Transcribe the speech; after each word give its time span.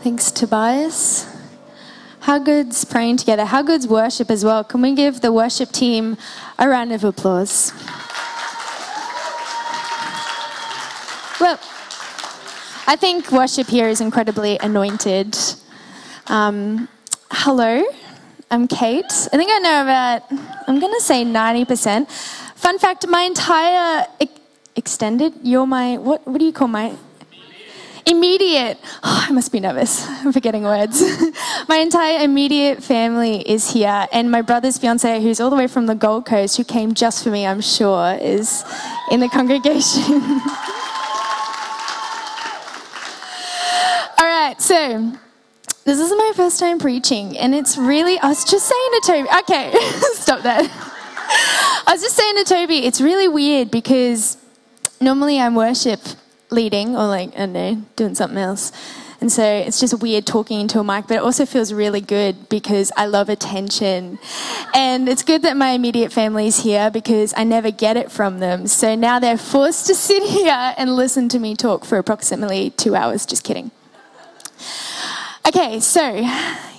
Thanks, 0.00 0.30
Tobias. 0.30 1.26
How 2.20 2.38
good's 2.38 2.84
praying 2.84 3.16
together? 3.16 3.44
How 3.44 3.62
good's 3.62 3.88
worship 3.88 4.30
as 4.30 4.44
well? 4.44 4.62
Can 4.62 4.80
we 4.80 4.94
give 4.94 5.22
the 5.22 5.32
worship 5.32 5.72
team 5.72 6.16
a 6.56 6.68
round 6.68 6.92
of 6.92 7.02
applause? 7.02 7.72
Well, 11.40 11.58
I 12.86 12.94
think 12.96 13.32
worship 13.32 13.66
here 13.66 13.88
is 13.88 14.00
incredibly 14.00 14.56
anointed. 14.58 15.36
Um, 16.28 16.88
hello, 17.32 17.82
I'm 18.52 18.68
Kate. 18.68 19.04
I 19.04 19.36
think 19.36 19.50
I 19.50 19.58
know 19.58 19.82
about, 19.82 20.22
I'm 20.68 20.78
going 20.78 20.94
to 20.94 21.02
say 21.02 21.24
90%. 21.24 22.08
Fun 22.54 22.78
fact 22.78 23.04
my 23.08 23.22
entire 23.22 24.06
extended, 24.76 25.34
you're 25.42 25.66
my, 25.66 25.98
what, 25.98 26.24
what 26.24 26.38
do 26.38 26.44
you 26.44 26.52
call 26.52 26.68
my, 26.68 26.94
Immediate. 28.06 28.78
Oh, 29.02 29.26
I 29.28 29.32
must 29.32 29.52
be 29.52 29.60
nervous. 29.60 30.06
I'm 30.08 30.32
forgetting 30.32 30.62
words. 30.62 31.00
my 31.68 31.76
entire 31.76 32.22
immediate 32.22 32.82
family 32.82 33.40
is 33.48 33.70
here, 33.72 34.06
and 34.12 34.30
my 34.30 34.42
brother's 34.42 34.78
fiance, 34.78 35.20
who's 35.22 35.40
all 35.40 35.50
the 35.50 35.56
way 35.56 35.66
from 35.66 35.86
the 35.86 35.94
Gold 35.94 36.26
Coast, 36.26 36.56
who 36.56 36.64
came 36.64 36.94
just 36.94 37.24
for 37.24 37.30
me, 37.30 37.46
I'm 37.46 37.60
sure, 37.60 38.14
is 38.20 38.64
in 39.10 39.20
the 39.20 39.28
congregation. 39.28 40.02
all 44.18 44.26
right, 44.26 44.56
so 44.58 45.12
this 45.84 45.98
is 45.98 46.10
my 46.10 46.32
first 46.34 46.58
time 46.58 46.78
preaching, 46.78 47.36
and 47.38 47.54
it's 47.54 47.76
really, 47.76 48.18
I 48.18 48.28
was 48.28 48.44
just 48.44 48.66
saying 48.66 48.90
to 48.92 49.00
Toby, 49.06 49.28
okay, 49.40 49.72
stop 50.14 50.42
that. 50.42 50.70
I 51.86 51.92
was 51.92 52.02
just 52.02 52.16
saying 52.16 52.36
to 52.36 52.44
Toby, 52.44 52.86
it's 52.86 53.00
really 53.00 53.28
weird 53.28 53.70
because 53.70 54.36
normally 55.00 55.38
I'm 55.40 55.54
worship 55.54 56.00
leading 56.50 56.96
or 56.96 57.06
like, 57.06 57.34
I 57.34 57.38
don't 57.38 57.52
know, 57.52 57.82
doing 57.96 58.14
something 58.14 58.38
else. 58.38 58.72
And 59.20 59.32
so 59.32 59.42
it's 59.42 59.80
just 59.80 60.00
weird 60.00 60.26
talking 60.26 60.60
into 60.60 60.78
a 60.78 60.84
mic, 60.84 61.08
but 61.08 61.16
it 61.16 61.22
also 61.22 61.44
feels 61.44 61.72
really 61.72 62.00
good 62.00 62.48
because 62.48 62.92
I 62.96 63.06
love 63.06 63.28
attention. 63.28 64.20
And 64.74 65.08
it's 65.08 65.24
good 65.24 65.42
that 65.42 65.56
my 65.56 65.70
immediate 65.70 66.12
family's 66.12 66.62
here 66.62 66.88
because 66.88 67.34
I 67.36 67.42
never 67.42 67.72
get 67.72 67.96
it 67.96 68.12
from 68.12 68.38
them. 68.38 68.68
So 68.68 68.94
now 68.94 69.18
they're 69.18 69.36
forced 69.36 69.86
to 69.88 69.94
sit 69.94 70.22
here 70.30 70.74
and 70.76 70.94
listen 70.94 71.28
to 71.30 71.38
me 71.40 71.56
talk 71.56 71.84
for 71.84 71.98
approximately 71.98 72.70
two 72.70 72.94
hours. 72.94 73.26
Just 73.26 73.42
kidding. 73.42 73.72
Okay, 75.48 75.80
so 75.80 76.24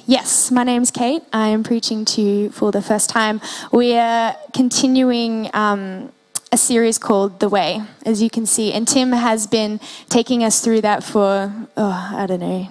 yes, 0.05 0.49
my 0.49 0.63
name's 0.63 0.91
Kate. 0.91 1.23
I 1.33 1.49
am 1.49 1.63
preaching 1.63 2.05
to 2.05 2.21
you 2.21 2.49
for 2.51 2.71
the 2.71 2.81
first 2.81 3.09
time. 3.09 3.41
We 3.73 3.97
are 3.97 4.35
continuing. 4.53 5.49
Um, 5.53 6.13
a 6.51 6.57
series 6.57 6.97
called 6.97 7.39
The 7.39 7.49
Way, 7.49 7.81
as 8.05 8.21
you 8.21 8.29
can 8.29 8.45
see. 8.45 8.73
And 8.73 8.87
Tim 8.87 9.11
has 9.11 9.47
been 9.47 9.79
taking 10.09 10.43
us 10.43 10.61
through 10.61 10.81
that 10.81 11.03
for, 11.03 11.53
oh, 11.77 12.13
I 12.15 12.25
don't 12.25 12.39
know, 12.39 12.69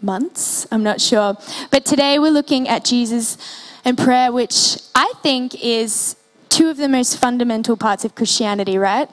months? 0.00 0.66
I'm 0.70 0.82
not 0.82 1.00
sure. 1.00 1.36
But 1.70 1.84
today 1.84 2.18
we're 2.18 2.30
looking 2.30 2.68
at 2.68 2.84
Jesus 2.84 3.36
and 3.84 3.98
prayer, 3.98 4.30
which 4.30 4.78
I 4.94 5.12
think 5.22 5.62
is 5.62 6.16
two 6.48 6.68
of 6.68 6.76
the 6.76 6.88
most 6.88 7.18
fundamental 7.18 7.76
parts 7.76 8.04
of 8.04 8.14
Christianity, 8.14 8.78
right? 8.78 9.08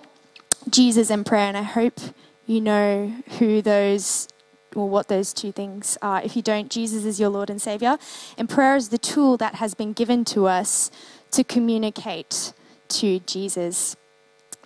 Jesus 0.70 1.10
and 1.10 1.26
prayer. 1.26 1.48
And 1.48 1.58
I 1.58 1.64
hope 1.64 2.00
you 2.46 2.62
know 2.62 3.14
who 3.40 3.62
those 3.62 4.28
or 4.76 4.90
what 4.90 5.08
those 5.08 5.34
two 5.34 5.52
things 5.52 5.98
are. 6.02 6.22
If 6.22 6.36
you 6.36 6.42
don't, 6.42 6.70
Jesus 6.70 7.06
is 7.06 7.20
your 7.20 7.30
Lord 7.30 7.50
and 7.50 7.62
Savior, 7.62 7.98
and 8.38 8.50
prayer 8.50 8.76
is 8.76 8.90
the 8.90 8.98
tool 8.98 9.38
that 9.38 9.56
has 9.56 9.74
been 9.74 9.94
given 9.94 10.26
to 10.26 10.48
us 10.48 10.92
to 11.32 11.44
communicate 11.44 12.52
to 12.90 13.20
Jesus. 13.22 13.96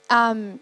Um, 0.09 0.59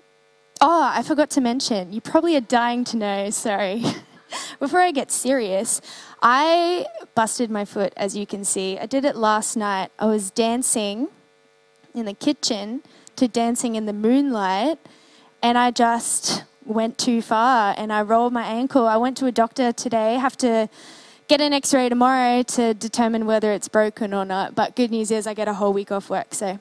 oh, 0.62 0.92
I 0.94 1.04
forgot 1.04 1.30
to 1.32 1.42
mention, 1.42 1.94
you 1.94 2.02
probably 2.02 2.36
are 2.36 2.42
dying 2.42 2.84
to 2.86 2.98
know, 2.98 3.30
sorry. 3.30 3.84
Before 4.60 4.82
I 4.82 4.92
get 4.92 5.12
serious, 5.12 5.82
I 6.22 6.86
busted 7.16 7.50
my 7.50 7.64
foot, 7.64 7.94
as 7.96 8.16
you 8.16 8.26
can 8.26 8.44
see. 8.44 8.78
I 8.78 8.86
did 8.86 9.06
it 9.06 9.16
last 9.16 9.56
night. 9.56 9.92
I 9.98 10.06
was 10.08 10.32
dancing 10.32 11.08
in 11.94 12.06
the 12.06 12.14
kitchen 12.14 12.84
to 13.16 13.28
dancing 13.28 13.76
in 13.76 13.86
the 13.86 13.94
moonlight, 13.94 14.80
and 15.42 15.58
I 15.58 15.72
just 15.72 16.44
went 16.66 16.98
too 16.98 17.22
far 17.22 17.74
and 17.78 17.94
I 17.94 18.02
rolled 18.02 18.34
my 18.34 18.44
ankle. 18.44 18.86
I 18.86 18.98
went 18.98 19.18
to 19.18 19.26
a 19.26 19.32
doctor 19.32 19.72
today, 19.72 20.16
have 20.16 20.38
to 20.38 20.70
get 21.28 21.42
an 21.42 21.54
x 21.54 21.74
ray 21.74 21.90
tomorrow 21.90 22.44
to 22.44 22.74
determine 22.74 23.26
whether 23.26 23.52
it's 23.52 23.68
broken 23.68 24.14
or 24.14 24.26
not. 24.26 24.56
But 24.56 24.76
good 24.76 24.92
news 24.92 25.12
is 25.12 25.28
I 25.28 25.34
get 25.34 25.48
a 25.48 25.54
whole 25.54 25.74
week 25.74 25.92
off 25.92 26.10
work, 26.10 26.34
so 26.34 26.60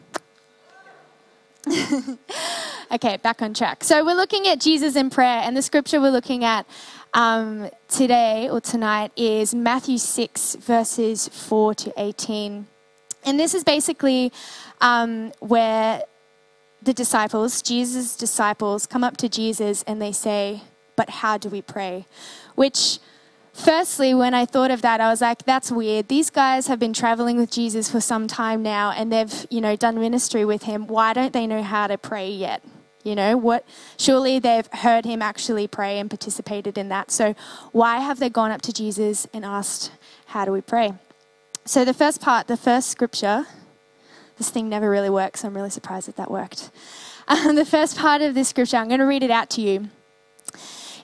okay, 2.92 3.16
back 3.16 3.42
on 3.42 3.52
track. 3.52 3.82
So 3.82 4.04
we're 4.04 4.14
looking 4.14 4.46
at 4.46 4.60
Jesus 4.60 4.94
in 4.94 5.10
prayer, 5.10 5.40
and 5.42 5.56
the 5.56 5.62
scripture 5.62 6.00
we're 6.00 6.10
looking 6.10 6.44
at 6.44 6.66
um, 7.12 7.68
today 7.88 8.48
or 8.48 8.60
tonight 8.60 9.10
is 9.16 9.54
Matthew 9.54 9.98
6, 9.98 10.56
verses 10.56 11.28
4 11.28 11.74
to 11.74 11.92
18. 11.96 12.66
And 13.24 13.40
this 13.40 13.54
is 13.54 13.64
basically 13.64 14.32
um, 14.80 15.32
where 15.40 16.02
the 16.82 16.94
disciples, 16.94 17.62
Jesus' 17.62 18.16
disciples, 18.16 18.86
come 18.86 19.02
up 19.02 19.16
to 19.16 19.28
Jesus 19.28 19.82
and 19.88 20.00
they 20.00 20.12
say, 20.12 20.62
But 20.94 21.10
how 21.10 21.36
do 21.36 21.48
we 21.48 21.62
pray? 21.62 22.06
Which 22.54 23.00
Firstly, 23.56 24.12
when 24.12 24.34
I 24.34 24.44
thought 24.44 24.70
of 24.70 24.82
that, 24.82 25.00
I 25.00 25.08
was 25.08 25.22
like, 25.22 25.44
that's 25.44 25.72
weird. 25.72 26.08
These 26.08 26.28
guys 26.28 26.66
have 26.66 26.78
been 26.78 26.92
traveling 26.92 27.38
with 27.38 27.50
Jesus 27.50 27.90
for 27.90 28.02
some 28.02 28.26
time 28.26 28.62
now 28.62 28.90
and 28.90 29.10
they've, 29.10 29.46
you 29.48 29.62
know, 29.62 29.76
done 29.76 29.98
ministry 29.98 30.44
with 30.44 30.64
him. 30.64 30.86
Why 30.86 31.14
don't 31.14 31.32
they 31.32 31.46
know 31.46 31.62
how 31.62 31.86
to 31.86 31.96
pray 31.96 32.30
yet? 32.30 32.62
You 33.02 33.14
know, 33.14 33.38
what 33.38 33.66
surely 33.96 34.38
they've 34.38 34.66
heard 34.66 35.06
him 35.06 35.22
actually 35.22 35.66
pray 35.68 35.98
and 35.98 36.10
participated 36.10 36.76
in 36.76 36.90
that. 36.90 37.10
So 37.10 37.34
why 37.72 38.00
have 38.00 38.18
they 38.18 38.28
gone 38.28 38.50
up 38.50 38.60
to 38.62 38.74
Jesus 38.74 39.26
and 39.32 39.42
asked, 39.42 39.90
how 40.26 40.44
do 40.44 40.52
we 40.52 40.60
pray? 40.60 40.92
So 41.64 41.82
the 41.82 41.94
first 41.94 42.20
part, 42.20 42.48
the 42.48 42.58
first 42.58 42.90
scripture, 42.90 43.46
this 44.36 44.50
thing 44.50 44.68
never 44.68 44.90
really 44.90 45.10
works. 45.10 45.44
I'm 45.46 45.56
really 45.56 45.70
surprised 45.70 46.08
that 46.08 46.16
that 46.16 46.30
worked. 46.30 46.70
Um, 47.26 47.54
the 47.56 47.64
first 47.64 47.96
part 47.96 48.20
of 48.20 48.34
this 48.34 48.50
scripture, 48.50 48.76
I'm 48.76 48.88
going 48.88 49.00
to 49.00 49.06
read 49.06 49.22
it 49.22 49.30
out 49.30 49.48
to 49.50 49.62
you. 49.62 49.88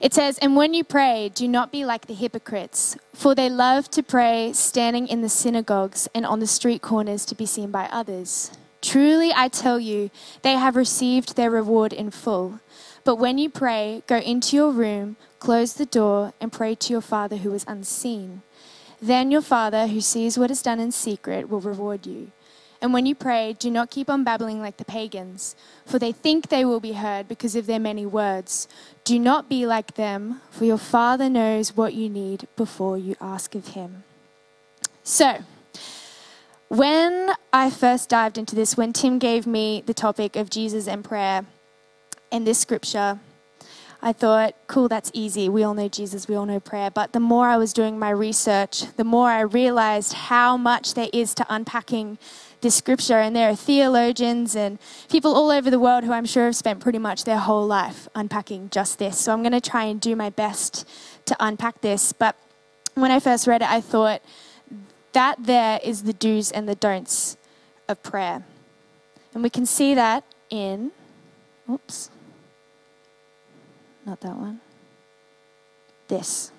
It 0.03 0.13
says, 0.13 0.37
And 0.39 0.57
when 0.57 0.75
you 0.75 0.83
pray, 0.83 1.31
do 1.33 1.47
not 1.47 1.71
be 1.71 1.85
like 1.85 2.07
the 2.07 2.15
hypocrites, 2.15 2.97
for 3.15 3.37
they 3.37 3.49
love 3.49 3.89
to 3.93 4.03
pray 4.03 4.53
standing 4.53 5.07
in 5.07 5.23
the 5.23 5.29
synagogues 5.29 6.09
and 6.13 6.27
on 6.27 6.41
the 6.41 6.47
street 6.49 6.83
corners 6.83 7.25
to 7.27 7.37
be 7.37 7.47
seen 7.47 7.71
by 7.71 7.85
others. 7.85 8.51
Truly, 8.83 9.33
I 9.33 9.47
tell 9.47 9.79
you, 9.79 10.11
they 10.43 10.55
have 10.55 10.75
received 10.75 11.37
their 11.37 11.53
reward 11.53 11.93
in 11.93 12.11
full. 12.11 12.59
But 13.05 13.17
when 13.17 13.39
you 13.39 13.49
pray, 13.49 14.03
go 14.09 14.17
into 14.17 14.57
your 14.57 14.73
room, 14.73 15.15
close 15.39 15.75
the 15.75 15.87
door, 15.87 16.33
and 16.41 16.51
pray 16.51 16.75
to 16.75 16.93
your 16.93 17.01
Father 17.01 17.37
who 17.37 17.55
is 17.55 17.65
unseen. 17.69 18.43
Then 19.01 19.31
your 19.31 19.41
Father, 19.41 19.87
who 19.87 20.01
sees 20.01 20.37
what 20.37 20.51
is 20.51 20.63
done 20.63 20.81
in 20.81 20.91
secret, 20.91 21.49
will 21.49 21.61
reward 21.61 22.07
you. 22.07 22.33
And 22.83 22.93
when 22.93 23.07
you 23.07 23.15
pray, 23.15 23.55
do 23.57 23.71
not 23.71 23.91
keep 23.91 24.11
on 24.11 24.25
babbling 24.25 24.61
like 24.61 24.77
the 24.77 24.85
pagans, 24.85 25.55
for 25.87 26.01
they 26.01 26.11
think 26.11 26.49
they 26.49 26.65
will 26.65 26.81
be 26.81 26.95
heard 26.95 27.29
because 27.29 27.55
of 27.55 27.67
their 27.67 27.79
many 27.79 28.05
words. 28.05 28.67
Do 29.05 29.21
not 29.21 29.49
be 29.49 29.65
like 29.67 29.95
them, 29.95 30.41
for 30.51 30.65
your 30.65 30.79
Father 30.79 31.31
knows 31.31 31.77
what 31.77 31.95
you 31.95 32.11
need 32.11 32.49
before 32.57 32.99
you 32.99 33.15
ask 33.21 33.55
of 33.55 33.69
Him. 33.69 34.03
So, 35.05 35.45
when 36.67 37.31
I 37.53 37.71
first 37.71 38.09
dived 38.09 38.37
into 38.37 38.57
this, 38.57 38.77
when 38.77 38.93
Tim 38.93 39.21
gave 39.21 39.47
me 39.47 39.85
the 39.87 39.95
topic 39.95 40.35
of 40.35 40.51
Jesus 40.51 40.89
and 40.89 41.05
prayer 41.05 41.47
and 42.33 42.45
this 42.45 42.59
scripture, 42.59 43.21
I 44.05 44.13
thought, 44.13 44.57
cool, 44.67 44.89
that's 44.89 45.13
easy. 45.15 45.49
We 45.49 45.63
all 45.63 45.75
know 45.75 45.87
Jesus, 45.87 46.27
we 46.27 46.35
all 46.35 46.47
know 46.47 46.59
prayer. 46.59 46.91
But 46.91 47.13
the 47.13 47.21
more 47.21 47.47
I 47.47 47.57
was 47.57 47.73
doing 47.73 48.01
my 48.01 48.11
research, 48.11 48.87
the 48.97 49.05
more 49.05 49.29
I 49.29 49.43
realized 49.43 50.15
how 50.15 50.57
much 50.57 50.95
there 50.95 51.11
is 51.13 51.35
to 51.35 51.47
unpacking 51.49 52.19
this 52.63 52.75
scripture. 52.75 53.19
And 53.19 53.37
there 53.37 53.51
are 53.51 53.57
theologians 53.57 54.57
and 54.57 54.79
people 55.11 55.35
all 55.35 55.51
over 55.51 55.71
the 55.71 55.79
world 55.79 56.05
who 56.05 56.13
I'm 56.13 56.25
sure 56.25 56.47
have 56.47 56.57
spent 56.57 56.81
pretty 56.81 56.99
much 56.99 57.25
their 57.25 57.39
whole 57.39 57.67
life 57.67 58.09
unpacking 58.15 58.71
just 58.71 58.99
this. 58.99 59.19
So 59.19 59.33
I'm 59.33 59.43
going 59.43 59.53
to 59.53 59.61
try 59.61 59.85
and 59.85 60.01
do 60.01 60.17
my 60.17 60.31
best 60.31 60.89
to 61.27 61.37
unpack 61.39 61.83
this. 61.83 62.13
But 62.13 62.37
when 62.95 63.11
I 63.11 63.21
first 63.21 63.47
read 63.47 63.63
it, 63.63 63.71
I 63.71 63.81
thought 63.81 64.23
that 65.13 65.37
there 65.45 65.79
is 65.85 66.05
the 66.05 66.13
do's 66.13 66.51
and 66.51 66.69
the 66.69 66.75
don'ts 66.75 67.37
of 67.89 68.03
prayer. 68.03 68.45
And 69.35 69.43
we 69.43 69.51
can 69.51 69.67
see 69.67 69.95
that 69.95 70.25
in, 70.51 70.93
oops, 71.71 72.11
not 74.05 74.21
that 74.21 74.37
one, 74.37 74.61
this. 76.09 76.51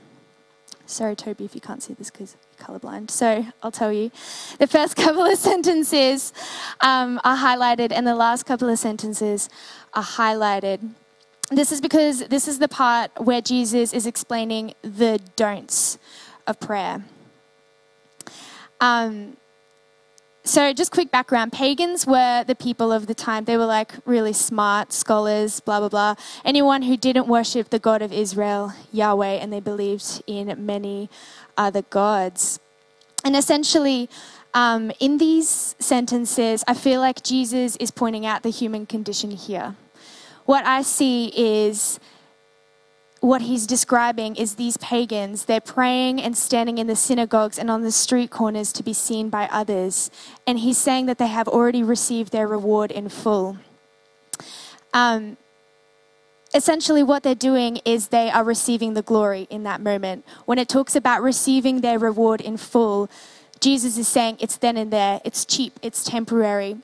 Sorry, 0.86 1.16
Toby, 1.16 1.46
if 1.46 1.56
you 1.56 1.62
can't 1.62 1.82
see 1.82 1.94
this 1.94 2.10
because 2.10 2.36
colorblind. 2.58 3.12
So 3.12 3.46
I'll 3.62 3.72
tell 3.72 3.92
you. 3.92 4.12
The 4.60 4.68
first 4.68 4.96
couple 5.04 5.24
of 5.24 5.38
sentences 5.38 6.34
um, 6.82 7.20
are 7.24 7.38
highlighted, 7.38 7.92
and 7.92 8.06
the 8.06 8.16
last 8.16 8.46
couple 8.46 8.70
of 8.70 8.80
sentences 8.80 9.50
are 9.94 10.04
highlighted. 10.04 10.92
This 11.52 11.72
is 11.72 11.82
because 11.82 12.28
this 12.28 12.48
is 12.48 12.60
the 12.60 12.68
part 12.68 13.12
where 13.20 13.42
Jesus 13.42 13.94
is 13.94 14.06
explaining 14.06 14.74
the 14.82 15.20
don'ts 15.36 15.98
of 16.48 16.60
prayer. 16.60 17.04
Um, 18.82 19.38
so, 20.46 20.74
just 20.74 20.92
quick 20.92 21.10
background 21.10 21.54
pagans 21.54 22.06
were 22.06 22.44
the 22.44 22.54
people 22.54 22.92
of 22.92 23.08
the 23.08 23.14
time. 23.14 23.46
They 23.46 23.56
were 23.56 23.66
like 23.66 23.94
really 24.06 24.34
smart 24.34 24.92
scholars, 24.92 25.62
blah, 25.62 25.80
blah, 25.80 25.88
blah. 25.88 26.16
Anyone 26.44 26.82
who 26.82 26.98
didn't 26.98 27.28
worship 27.28 27.70
the 27.70 27.80
God 27.80 28.02
of 28.02 28.12
Israel, 28.12 28.74
Yahweh, 28.92 29.36
and 29.36 29.54
they 29.54 29.62
believed 29.62 30.22
in 30.28 30.54
many 30.66 31.10
other 31.58 31.82
gods. 31.84 32.60
And 33.24 33.36
essentially, 33.36 34.10
um, 34.54 34.92
in 35.00 35.18
these 35.18 35.76
sentences, 35.80 36.64
I 36.68 36.74
feel 36.74 37.00
like 37.00 37.24
Jesus 37.24 37.76
is 37.78 37.92
pointing 37.92 38.26
out 38.26 38.44
the 38.44 38.50
human 38.50 38.86
condition 38.86 39.32
here. 39.32 39.76
What 40.46 40.66
I 40.66 40.82
see 40.82 41.32
is 41.36 42.00
what 43.22 43.44
he's 43.44 43.66
describing 43.66 44.36
is 44.36 44.56
these 44.56 44.76
pagans. 44.78 45.46
They're 45.46 45.62
praying 45.62 46.22
and 46.22 46.38
standing 46.38 46.78
in 46.78 46.88
the 46.88 46.96
synagogues 46.96 47.58
and 47.58 47.72
on 47.72 47.82
the 47.82 47.92
street 47.92 48.30
corners 48.30 48.74
to 48.74 48.84
be 48.84 48.92
seen 48.92 49.30
by 49.30 49.48
others. 49.50 50.12
And 50.46 50.60
he's 50.60 50.78
saying 50.78 51.06
that 51.06 51.20
they 51.20 51.28
have 51.28 51.48
already 51.48 51.84
received 51.84 52.34
their 52.34 52.48
reward 52.48 52.92
in 52.92 53.08
full. 53.08 53.58
Um, 54.94 55.38
essentially, 56.54 57.04
what 57.04 57.24
they're 57.24 57.36
doing 57.36 57.78
is 57.86 58.08
they 58.08 58.30
are 58.30 58.44
receiving 58.44 58.94
the 58.94 59.02
glory 59.02 59.48
in 59.50 59.64
that 59.64 59.82
moment. 59.82 60.26
When 60.46 60.60
it 60.60 60.70
talks 60.70 60.96
about 60.96 61.22
receiving 61.22 61.82
their 61.82 62.00
reward 62.00 62.42
in 62.42 62.58
full, 62.58 63.10
Jesus 63.60 63.98
is 63.98 64.08
saying 64.08 64.38
it's 64.40 64.58
then 64.58 64.78
and 64.78 64.92
there, 64.92 65.22
it's 65.24 65.46
cheap, 65.46 65.80
it's 65.82 66.04
temporary. 66.04 66.78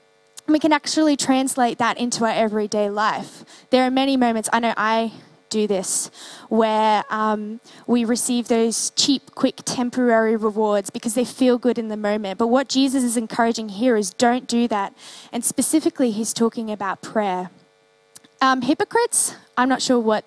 We 0.48 0.60
can 0.60 0.74
actually 0.74 1.16
translate 1.16 1.78
that 1.78 1.98
into 1.98 2.26
our 2.26 2.32
everyday 2.32 2.90
life. 2.90 3.44
There 3.70 3.84
are 3.84 3.92
many 3.92 4.18
moments, 4.18 4.50
I 4.52 4.60
know 4.60 4.74
I 4.78 5.12
do 5.50 5.68
this, 5.68 6.10
where 6.48 7.04
um, 7.10 7.60
we 7.86 8.06
receive 8.06 8.48
those 8.48 8.92
cheap, 8.92 9.36
quick, 9.36 9.58
temporary 9.66 10.36
rewards 10.36 10.90
because 10.90 11.16
they 11.16 11.26
feel 11.26 11.58
good 11.58 11.78
in 11.78 11.88
the 11.90 11.98
moment. 11.98 12.38
But 12.40 12.48
what 12.48 12.70
Jesus 12.70 13.04
is 13.04 13.18
encouraging 13.18 13.70
here 13.70 13.98
is 13.98 14.12
don't 14.12 14.48
do 14.48 14.68
that. 14.70 14.94
And 15.32 15.44
specifically, 15.44 16.12
he's 16.12 16.34
talking 16.34 16.72
about 16.72 17.02
prayer. 17.02 17.50
Um, 18.42 18.62
hypocrites, 18.62 19.36
I'm 19.60 19.68
not 19.68 19.82
sure 19.82 20.00
what 20.00 20.26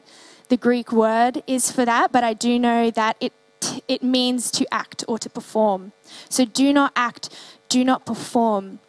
the 0.49 0.59
Greek 0.59 0.93
word 0.93 1.43
is 1.47 1.73
for 1.73 1.87
that, 1.87 2.13
but 2.13 2.23
I 2.23 2.35
do 2.35 2.59
know 2.59 2.91
that 2.91 3.17
it 3.19 3.33
it 3.89 4.03
means 4.03 4.51
to 4.51 4.67
act 4.75 5.05
or 5.09 5.19
to 5.19 5.31
perform. 5.31 5.93
So 6.29 6.45
do 6.45 6.73
not 6.73 6.93
act, 6.95 7.31
do 7.69 7.83
not 7.85 8.05
perform. 8.05 8.81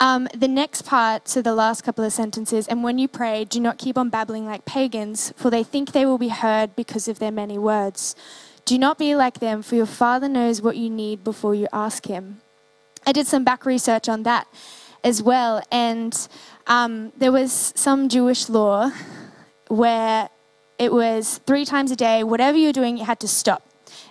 Um, 0.00 0.26
the 0.34 0.48
next 0.48 0.82
part, 0.82 1.28
so 1.28 1.40
the 1.40 1.54
last 1.54 1.84
couple 1.84 2.04
of 2.04 2.12
sentences, 2.12 2.66
and 2.66 2.82
when 2.82 2.98
you 2.98 3.06
pray, 3.06 3.44
do 3.44 3.60
not 3.60 3.78
keep 3.78 3.96
on 3.96 4.08
babbling 4.08 4.44
like 4.44 4.64
pagans, 4.64 5.32
for 5.36 5.50
they 5.50 5.62
think 5.62 5.92
they 5.92 6.04
will 6.04 6.18
be 6.18 6.28
heard 6.28 6.74
because 6.74 7.06
of 7.06 7.20
their 7.20 7.30
many 7.30 7.58
words. 7.58 8.16
Do 8.64 8.76
not 8.78 8.98
be 8.98 9.14
like 9.14 9.38
them, 9.38 9.62
for 9.62 9.76
your 9.76 9.86
Father 9.86 10.28
knows 10.28 10.60
what 10.60 10.76
you 10.76 10.90
need 10.90 11.22
before 11.22 11.54
you 11.54 11.68
ask 11.72 12.06
Him. 12.06 12.40
I 13.06 13.12
did 13.12 13.26
some 13.26 13.44
back 13.44 13.64
research 13.64 14.08
on 14.08 14.24
that 14.24 14.48
as 15.04 15.22
well, 15.22 15.62
and 15.70 16.26
um, 16.66 17.12
there 17.16 17.30
was 17.30 17.72
some 17.76 18.08
Jewish 18.08 18.48
law 18.48 18.90
where 19.76 20.28
it 20.78 20.92
was 20.92 21.38
three 21.46 21.64
times 21.64 21.90
a 21.90 21.96
day, 21.96 22.24
whatever 22.24 22.56
you 22.58 22.68
were 22.68 22.72
doing, 22.72 22.96
you 22.96 23.04
had 23.04 23.20
to 23.20 23.28
stop 23.28 23.62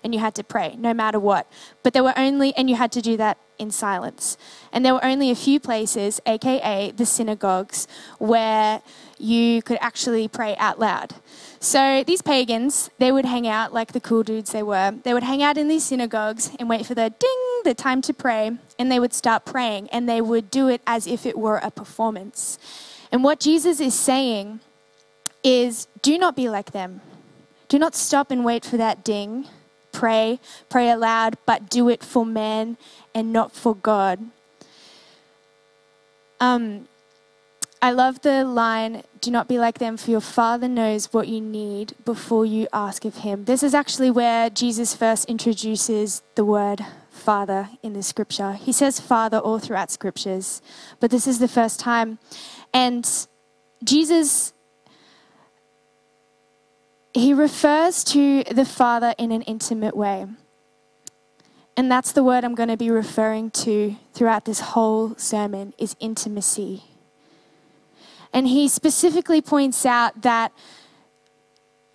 and 0.04 0.14
you 0.14 0.20
had 0.20 0.36
to 0.36 0.44
pray 0.44 0.76
no 0.78 0.94
matter 0.94 1.20
what. 1.20 1.52
But 1.82 1.94
there 1.94 2.04
were 2.04 2.18
only, 2.18 2.54
and 2.56 2.70
you 2.70 2.76
had 2.76 2.92
to 2.94 3.02
do 3.02 3.18
that 3.18 3.38
in 3.60 3.72
silence. 3.72 4.38
And 4.72 4.86
there 4.86 4.94
were 4.94 5.04
only 5.04 5.30
a 5.30 5.36
few 5.36 5.60
places, 5.60 6.20
aka 6.26 6.92
the 6.92 7.06
synagogues, 7.06 7.88
where 8.18 8.82
you 9.18 9.62
could 9.62 9.78
actually 9.80 10.28
pray 10.28 10.56
out 10.58 10.80
loud. 10.80 11.16
So 11.60 12.04
these 12.04 12.22
pagans, 12.22 12.90
they 12.98 13.12
would 13.12 13.26
hang 13.26 13.48
out 13.48 13.74
like 13.74 13.94
the 13.94 14.02
cool 14.02 14.24
dudes 14.24 14.52
they 14.52 14.64
were. 14.64 14.96
They 15.04 15.14
would 15.14 15.24
hang 15.24 15.42
out 15.42 15.58
in 15.58 15.68
these 15.68 15.86
synagogues 15.86 16.52
and 16.60 16.68
wait 16.68 16.86
for 16.86 16.96
the 16.96 17.14
ding, 17.18 17.62
the 17.64 17.74
time 17.74 18.02
to 18.02 18.14
pray, 18.14 18.52
and 18.78 18.92
they 18.92 19.00
would 19.00 19.14
start 19.14 19.46
praying 19.46 19.90
and 19.90 20.10
they 20.10 20.20
would 20.20 20.52
do 20.52 20.68
it 20.68 20.82
as 20.86 21.08
if 21.08 21.26
it 21.26 21.38
were 21.38 21.58
a 21.58 21.72
performance. 21.72 22.58
And 23.12 23.24
what 23.24 23.40
Jesus 23.40 23.80
is 23.80 23.94
saying 23.94 24.60
is 25.44 25.88
do 26.02 26.18
not 26.18 26.36
be 26.36 26.50
like 26.50 26.72
them. 26.72 27.02
Do 27.68 27.80
not 27.80 27.96
stop 27.96 28.32
and 28.32 28.46
wait 28.46 28.66
for 28.66 28.78
that 28.78 29.04
ding 29.04 29.48
pray, 29.94 30.40
pray 30.68 30.90
aloud, 30.90 31.38
but 31.46 31.70
do 31.70 31.88
it 31.88 32.04
for 32.04 32.26
man 32.26 32.76
and 33.16 33.32
not 33.32 33.54
for 33.54 33.74
God. 33.74 34.20
Um, 36.42 36.90
I 37.82 37.92
love 37.92 38.22
the 38.22 38.44
line, 38.44 39.04
do 39.22 39.32
not 39.32 39.48
be 39.48 39.58
like 39.58 39.78
them, 39.78 39.96
for 39.96 40.12
your 40.12 40.22
Father 40.22 40.68
knows 40.68 41.14
what 41.14 41.30
you 41.30 41.40
need 41.40 41.94
before 42.04 42.46
you 42.46 42.68
ask 42.74 43.06
of 43.06 43.18
Him. 43.18 43.46
This 43.46 43.64
is 43.64 43.74
actually 43.74 44.12
where 44.12 44.50
Jesus 44.50 44.94
first 44.94 45.26
introduces 45.26 46.22
the 46.36 46.44
word 46.44 46.86
Father 47.10 47.70
in 47.82 47.94
the 47.94 48.04
scripture. 48.04 48.54
He 48.54 48.74
says 48.74 49.00
Father 49.00 49.38
all 49.38 49.60
throughout 49.60 49.92
scriptures, 49.92 50.62
but 51.00 51.12
this 51.12 51.28
is 51.28 51.40
the 51.40 51.48
first 51.48 51.80
time. 51.80 52.20
And 52.74 53.10
Jesus 53.84 54.53
he 57.14 57.34
refers 57.34 58.04
to 58.06 58.44
the 58.44 58.66
Father 58.66 59.14
in 59.18 59.32
an 59.32 59.44
intimate 59.44 59.96
way. 59.96 60.28
And 61.76 61.92
that's 61.92 62.12
the 62.12 62.24
word 62.24 62.44
I'm 62.44 62.56
going 62.56 62.70
to 62.70 62.78
be 62.78 62.92
referring 62.92 63.52
to 63.52 63.96
throughout 64.14 64.46
this 64.46 64.60
whole 64.60 65.16
sermon 65.16 65.74
is 65.78 65.96
intimacy. 66.00 66.84
And 68.32 68.48
he 68.48 68.68
specifically 68.68 69.42
points 69.42 69.86
out 69.86 70.22
that 70.24 70.52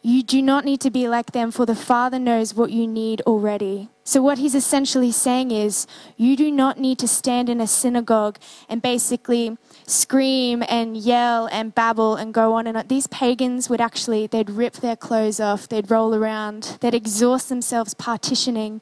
you 0.02 0.22
do 0.22 0.40
not 0.40 0.64
need 0.64 0.80
to 0.82 0.90
be 0.90 1.08
like 1.08 1.32
them, 1.32 1.50
for 1.50 1.66
the 1.66 1.74
Father 1.74 2.18
knows 2.18 2.54
what 2.54 2.70
you 2.70 2.86
need 2.86 3.20
already. 3.22 3.88
So, 4.04 4.22
what 4.22 4.38
he's 4.38 4.54
essentially 4.54 5.10
saying 5.10 5.50
is, 5.50 5.86
you 6.16 6.36
do 6.36 6.50
not 6.50 6.78
need 6.78 6.98
to 7.00 7.08
stand 7.08 7.48
in 7.48 7.60
a 7.60 7.66
synagogue 7.66 8.38
and 8.68 8.80
basically 8.80 9.58
scream 9.86 10.62
and 10.68 10.96
yell 10.96 11.48
and 11.50 11.74
babble 11.74 12.14
and 12.14 12.32
go 12.32 12.54
on 12.54 12.66
and 12.66 12.76
on. 12.76 12.86
These 12.86 13.08
pagans 13.08 13.68
would 13.68 13.80
actually, 13.80 14.26
they'd 14.26 14.48
rip 14.48 14.74
their 14.74 14.96
clothes 14.96 15.40
off, 15.40 15.68
they'd 15.68 15.90
roll 15.90 16.14
around, 16.14 16.78
they'd 16.80 16.94
exhaust 16.94 17.48
themselves 17.48 17.92
partitioning, 17.92 18.80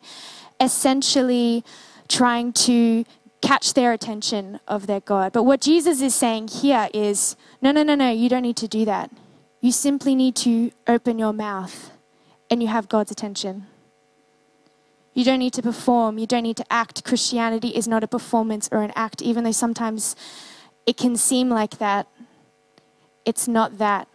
essentially 0.61 1.65
trying 2.09 2.53
to 2.53 3.05
catch 3.41 3.75
their 3.75 3.93
attention 3.93 4.61
of 4.69 4.87
their 4.87 5.01
God. 5.01 5.33
But 5.33 5.45
what 5.45 5.61
Jesus 5.61 6.01
is 6.01 6.15
saying 6.15 6.49
here 6.49 6.89
is, 6.93 7.37
no, 7.63 7.73
no, 7.73 7.83
no, 7.83 7.95
no, 7.95 8.11
you 8.11 8.29
don't 8.29 8.43
need 8.43 8.57
to 8.59 8.69
do 8.69 8.85
that. 8.85 9.11
You 9.67 9.73
simply 9.73 10.15
need 10.15 10.37
to 10.37 10.71
open 10.87 11.19
your 11.19 11.33
mouth 11.33 11.91
and 12.49 12.63
you 12.63 12.69
have 12.69 12.89
God's 12.89 13.11
attention. 13.11 13.67
You 15.13 15.25
don't 15.25 15.41
need 15.41 15.55
to 15.55 15.63
perform. 15.63 16.19
You 16.19 16.27
don't 16.29 16.45
need 16.45 16.59
to 16.59 16.73
act. 16.73 17.03
Christianity 17.03 17.71
is 17.71 17.89
not 17.89 18.05
a 18.05 18.07
performance 18.07 18.69
or 18.71 18.85
an 18.85 18.93
act, 18.95 19.23
even 19.23 19.43
though 19.43 19.51
sometimes 19.51 20.15
it 20.87 20.97
can 20.97 21.17
seem 21.17 21.51
like 21.51 21.79
that. 21.79 22.07
It's 23.25 23.49
not 23.49 23.79
that. 23.79 24.07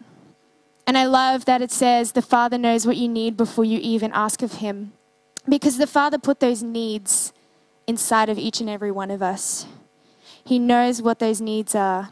And 0.88 0.98
I 0.98 1.04
love 1.04 1.44
that 1.44 1.62
it 1.62 1.74
says 1.74 2.14
the 2.14 2.22
Father 2.22 2.58
knows 2.58 2.88
what 2.88 2.96
you 2.96 3.10
need 3.10 3.36
before 3.36 3.66
you 3.66 3.78
even 3.82 4.14
ask 4.14 4.42
of 4.42 4.54
Him. 4.64 4.94
Because 5.50 5.78
the 5.78 5.86
Father 5.86 6.18
put 6.18 6.40
those 6.40 6.64
needs 6.64 7.34
inside 7.88 8.30
of 8.30 8.38
each 8.38 8.62
and 8.62 8.70
every 8.70 8.90
one 8.90 9.12
of 9.12 9.22
us. 9.22 9.66
He 10.46 10.60
knows 10.60 11.02
what 11.02 11.20
those 11.20 11.42
needs 11.42 11.76
are. 11.76 12.08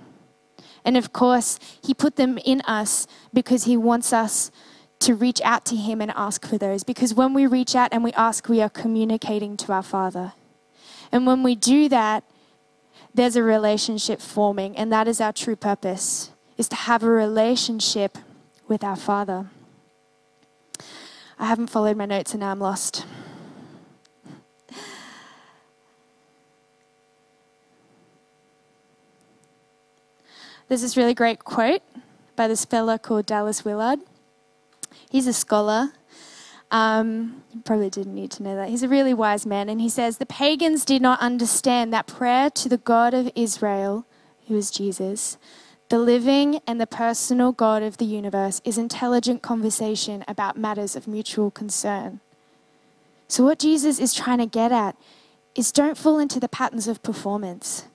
And 0.86 0.98
of 0.98 1.14
course, 1.14 1.60
He 1.82 1.94
put 1.94 2.16
them 2.16 2.38
in 2.46 2.62
us 2.62 3.08
because 3.34 3.66
He 3.66 3.78
wants 3.78 4.14
us 4.14 4.52
to 5.00 5.16
reach 5.16 5.42
out 5.44 5.66
to 5.66 5.76
Him 5.76 6.02
and 6.02 6.12
ask 6.16 6.46
for 6.46 6.58
those. 6.58 6.84
Because 6.84 7.14
when 7.14 7.34
we 7.34 7.48
reach 7.48 7.76
out 7.76 7.90
and 7.92 8.04
we 8.04 8.14
ask, 8.14 8.48
we 8.50 8.62
are 8.62 8.70
communicating 8.70 9.58
to 9.58 9.72
our 9.72 9.84
Father. 9.84 10.34
And 11.12 11.26
when 11.26 11.44
we 11.44 11.56
do 11.56 11.90
that, 11.90 12.24
there's 13.14 13.36
a 13.36 13.44
relationship 13.44 14.22
forming, 14.22 14.78
and 14.78 14.92
that 14.92 15.08
is 15.08 15.20
our 15.20 15.34
true 15.34 15.56
purpose, 15.56 16.32
is 16.58 16.70
to 16.70 16.76
have 16.76 17.04
a 17.04 17.10
relationship 17.10 18.18
with 18.68 18.84
our 18.84 18.96
Father. 18.96 19.48
I 21.40 21.46
haven't 21.46 21.68
followed 21.68 21.98
my 21.98 22.06
notes 22.06 22.34
and 22.34 22.42
now 22.42 22.52
I'm 22.52 22.60
lost. 22.60 23.06
There's 30.70 30.82
this 30.82 30.96
really 30.96 31.14
great 31.14 31.44
quote 31.44 31.82
by 32.38 32.48
this 32.48 32.64
fella 32.64 32.98
called 32.98 33.26
Dallas 33.26 33.66
Willard. 33.66 34.00
He's 35.10 35.28
a 35.28 35.34
scholar 35.34 35.92
um, 36.72 37.44
probably 37.66 37.90
didn't 37.90 38.14
need 38.14 38.32
to 38.32 38.44
know 38.44 38.56
that. 38.56 38.70
He's 38.70 38.84
a 38.84 38.88
really 38.88 39.14
wise 39.14 39.46
man, 39.46 39.70
and 39.70 39.82
he 39.82 39.90
says 39.90 40.18
the 40.18 40.26
pagans 40.26 40.86
did 40.86 41.02
not 41.02 41.20
understand 41.20 41.92
that 41.94 42.08
prayer 42.08 42.50
to 42.52 42.70
the 42.70 42.78
God 42.78 43.14
of 43.14 43.32
Israel, 43.36 44.06
who 44.48 44.56
is 44.56 44.70
Jesus, 44.70 45.38
the 45.90 45.98
living 45.98 46.60
and 46.68 46.80
the 46.80 46.86
personal 46.88 47.52
God 47.52 47.82
of 47.82 47.98
the 47.98 48.06
universe, 48.06 48.62
is 48.64 48.78
intelligent 48.78 49.42
conversation 49.42 50.24
about 50.28 50.58
matters 50.58 50.96
of 50.96 51.08
mutual 51.08 51.50
concern. 51.50 52.20
So, 53.28 53.44
what 53.44 53.60
Jesus 53.60 54.00
is 54.00 54.14
trying 54.14 54.38
to 54.38 54.46
get 54.46 54.72
at 54.72 54.96
is 55.56 55.72
don't 55.72 55.98
fall 55.98 56.20
into 56.20 56.40
the 56.40 56.50
patterns 56.50 56.88
of 56.88 57.02
performance. 57.02 57.86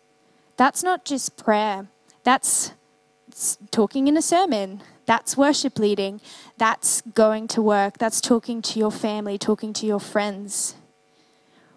That's 0.57 0.83
not 0.83 1.05
just 1.05 1.37
prayer, 1.37 1.87
that's 2.25 2.73
talking 3.71 4.09
in 4.09 4.17
a 4.17 4.23
sermon, 4.23 4.83
that's 5.07 5.37
worship 5.37 5.79
leading. 5.79 6.21
That's 6.57 7.03
going 7.03 7.49
to 7.49 7.63
work. 7.63 7.99
That's 7.99 8.21
talking 8.21 8.63
to 8.63 8.79
your 8.79 8.91
family, 8.91 9.39
talking 9.39 9.73
to 9.75 9.87
your 9.87 10.01
friends. 10.01 10.75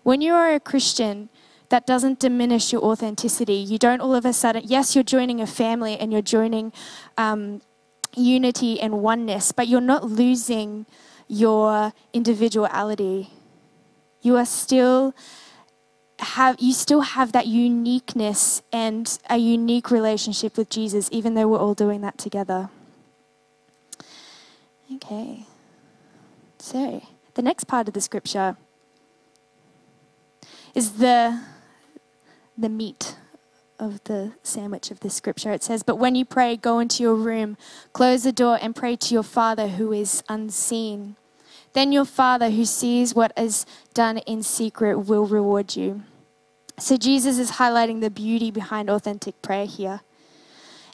When 0.03 0.21
you 0.21 0.33
are 0.33 0.53
a 0.53 0.59
Christian, 0.59 1.29
that 1.69 1.85
doesn't 1.85 2.19
diminish 2.19 2.71
your 2.71 2.81
authenticity. 2.81 3.55
You 3.55 3.77
don't 3.77 3.99
all 3.99 4.15
of 4.15 4.25
a 4.25 4.31
sudden, 4.31 4.63
yes, 4.65 4.95
you're 4.95 5.03
joining 5.03 5.41
a 5.41 5.47
family 5.47 5.97
and 5.97 6.13
you're 6.13 6.21
joining 6.21 6.71
um, 7.17 7.61
unity 8.15 8.79
and 8.79 9.01
oneness, 9.01 9.51
but 9.51 9.67
you're 9.67 9.81
not 9.81 10.05
losing 10.05 10.85
your 11.27 11.91
individuality. 12.13 13.31
You 14.21 14.37
are 14.37 14.45
still 14.45 15.13
have 16.19 16.57
you 16.59 16.73
still 16.73 17.01
have 17.01 17.31
that 17.31 17.47
uniqueness 17.47 18.61
and 18.73 19.19
a 19.29 19.37
unique 19.37 19.91
relationship 19.91 20.57
with 20.57 20.69
Jesus, 20.69 21.09
even 21.11 21.35
though 21.35 21.47
we're 21.47 21.59
all 21.59 21.73
doing 21.73 22.01
that 22.01 22.17
together. 22.17 22.69
Okay. 24.95 25.45
So 26.59 27.03
the 27.35 27.41
next 27.41 27.65
part 27.65 27.87
of 27.87 27.93
the 27.93 28.01
scripture 28.01 28.57
is 30.73 30.93
the 30.93 31.41
the 32.57 32.69
meat 32.69 33.15
of 33.79 34.03
the 34.05 34.33
sandwich 34.41 34.89
of 34.89 35.01
the 35.01 35.09
scripture. 35.09 35.51
It 35.51 35.63
says, 35.63 35.83
But 35.83 35.97
when 35.97 36.15
you 36.15 36.25
pray, 36.25 36.57
go 36.57 36.79
into 36.79 37.03
your 37.03 37.13
room, 37.13 37.57
close 37.93 38.23
the 38.23 38.31
door, 38.31 38.57
and 38.61 38.75
pray 38.75 38.95
to 38.95 39.13
your 39.13 39.23
Father 39.23 39.67
who 39.67 39.93
is 39.93 40.23
unseen. 40.27 41.15
Then 41.77 41.91
your 41.91 42.05
Father 42.05 42.49
who 42.49 42.65
sees 42.65 43.13
what 43.13 43.31
is 43.37 43.63
done 43.93 44.17
in 44.17 44.41
secret 44.41 44.97
will 44.97 45.27
reward 45.27 45.75
you. 45.75 46.01
So 46.79 46.97
Jesus 46.97 47.37
is 47.37 47.51
highlighting 47.51 48.01
the 48.01 48.09
beauty 48.09 48.49
behind 48.49 48.89
authentic 48.89 49.39
prayer 49.43 49.67
here. 49.67 50.01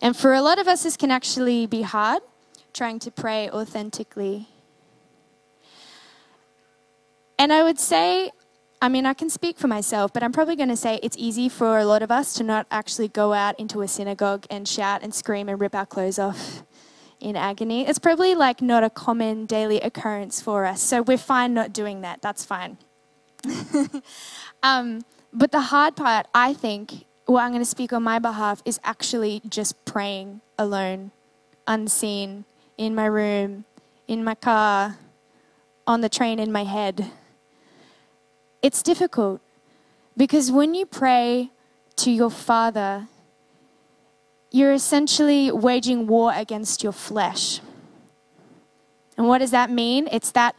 And 0.01 0.13
for 0.13 0.33
a 0.33 0.41
lot 0.41 0.59
of 0.59 0.67
us, 0.67 0.83
this 0.83 0.97
can 0.97 1.09
actually 1.09 1.67
be 1.67 1.83
hard, 1.83 2.21
trying 2.73 2.99
to 2.99 3.11
pray 3.11 3.49
authentically. 3.49 4.49
And 7.39 7.53
I 7.53 7.63
would 7.63 7.79
say 7.79 8.31
I 8.81 8.89
mean, 8.89 9.05
I 9.05 9.13
can 9.13 9.29
speak 9.29 9.57
for 9.57 9.69
myself, 9.69 10.11
but 10.11 10.23
I'm 10.23 10.33
probably 10.33 10.57
going 10.57 10.67
to 10.67 10.75
say 10.75 10.99
it's 11.01 11.15
easy 11.17 11.47
for 11.47 11.79
a 11.79 11.85
lot 11.85 12.03
of 12.03 12.11
us 12.11 12.33
to 12.33 12.43
not 12.43 12.67
actually 12.69 13.07
go 13.07 13.31
out 13.31 13.57
into 13.57 13.81
a 13.81 13.87
synagogue 13.87 14.45
and 14.49 14.67
shout 14.67 15.01
and 15.01 15.15
scream 15.15 15.47
and 15.47 15.61
rip 15.61 15.73
our 15.73 15.85
clothes 15.85 16.19
off 16.19 16.63
in 17.23 17.35
agony. 17.35 17.87
It's 17.87 17.99
probably 17.99 18.35
like 18.35 18.61
not 18.61 18.83
a 18.83 18.89
common 18.89 19.45
daily 19.45 19.79
occurrence 19.81 20.41
for 20.41 20.65
us. 20.65 20.81
So 20.81 21.01
we're 21.01 21.17
fine 21.17 21.53
not 21.53 21.73
doing 21.73 22.01
that. 22.01 22.21
That's 22.21 22.45
fine. 22.45 22.77
um, 24.63 25.01
but 25.31 25.51
the 25.51 25.61
hard 25.61 25.95
part, 25.95 26.27
I 26.33 26.53
think, 26.53 27.05
well, 27.27 27.39
I'm 27.39 27.51
going 27.51 27.61
to 27.61 27.65
speak 27.65 27.93
on 27.93 28.03
my 28.03 28.19
behalf, 28.19 28.61
is 28.65 28.79
actually 28.83 29.41
just 29.47 29.83
praying 29.85 30.41
alone, 30.59 31.11
unseen, 31.67 32.45
in 32.77 32.93
my 32.93 33.05
room, 33.05 33.65
in 34.07 34.23
my 34.23 34.35
car, 34.35 34.97
on 35.87 36.01
the 36.01 36.09
train 36.09 36.39
in 36.39 36.51
my 36.51 36.63
head 36.63 37.11
it's 38.63 38.81
difficult 38.81 39.41
because 40.15 40.49
when 40.49 40.73
you 40.73 40.85
pray 40.85 41.51
to 41.97 42.09
your 42.09 42.31
Father, 42.31 43.09
you're 44.53 44.71
essentially 44.71 45.51
waging 45.51 46.05
war 46.05 46.31
against 46.33 46.83
your 46.83 46.93
flesh. 46.93 47.59
And 49.17 49.27
what 49.27 49.39
does 49.39 49.51
that 49.51 49.71
mean? 49.71 50.07
It's 50.11 50.31
that 50.31 50.55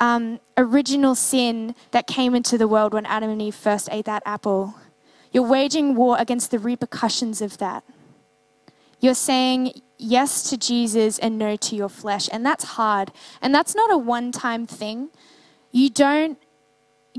um, 0.00 0.38
original 0.56 1.16
sin 1.16 1.74
that 1.90 2.06
came 2.06 2.36
into 2.36 2.56
the 2.56 2.68
world 2.68 2.94
when 2.94 3.04
Adam 3.04 3.30
and 3.30 3.42
Eve 3.42 3.54
first 3.54 3.88
ate 3.90 4.04
that 4.04 4.22
apple. 4.24 4.76
You're 5.32 5.46
waging 5.46 5.96
war 5.96 6.16
against 6.20 6.52
the 6.52 6.58
repercussions 6.60 7.42
of 7.42 7.58
that. 7.58 7.82
You're 9.00 9.14
saying 9.14 9.82
yes 9.98 10.48
to 10.50 10.56
Jesus 10.56 11.18
and 11.18 11.36
no 11.36 11.56
to 11.56 11.74
your 11.74 11.88
flesh. 11.88 12.28
And 12.32 12.46
that's 12.46 12.64
hard. 12.64 13.10
And 13.40 13.52
that's 13.52 13.74
not 13.74 13.92
a 13.92 13.98
one 13.98 14.30
time 14.30 14.68
thing. 14.68 15.10
You 15.72 15.90
don't 15.90 16.38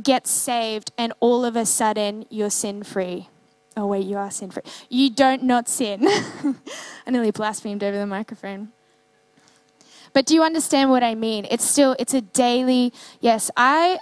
get 0.01 0.25
saved 0.25 0.93
and 0.97 1.11
all 1.19 1.43
of 1.43 1.57
a 1.57 1.65
sudden 1.65 2.25
you're 2.29 2.49
sin 2.49 2.83
free. 2.83 3.27
Oh, 3.75 3.87
wait, 3.87 4.05
you 4.05 4.17
are 4.17 4.29
sin 4.29 4.51
free. 4.51 4.63
You 4.89 5.09
don't 5.09 5.43
not 5.43 5.67
sin. 5.67 6.05
I 6.07 7.11
nearly 7.11 7.31
blasphemed 7.31 7.83
over 7.83 7.97
the 7.97 8.05
microphone. 8.05 8.71
But 10.13 10.27
do 10.27 10.35
you 10.35 10.43
understand 10.43 10.91
what 10.91 11.03
I 11.03 11.15
mean? 11.15 11.47
It's 11.49 11.65
still, 11.65 11.95
it's 11.97 12.13
a 12.13 12.21
daily, 12.21 12.93
yes, 13.19 13.49
I. 13.57 13.99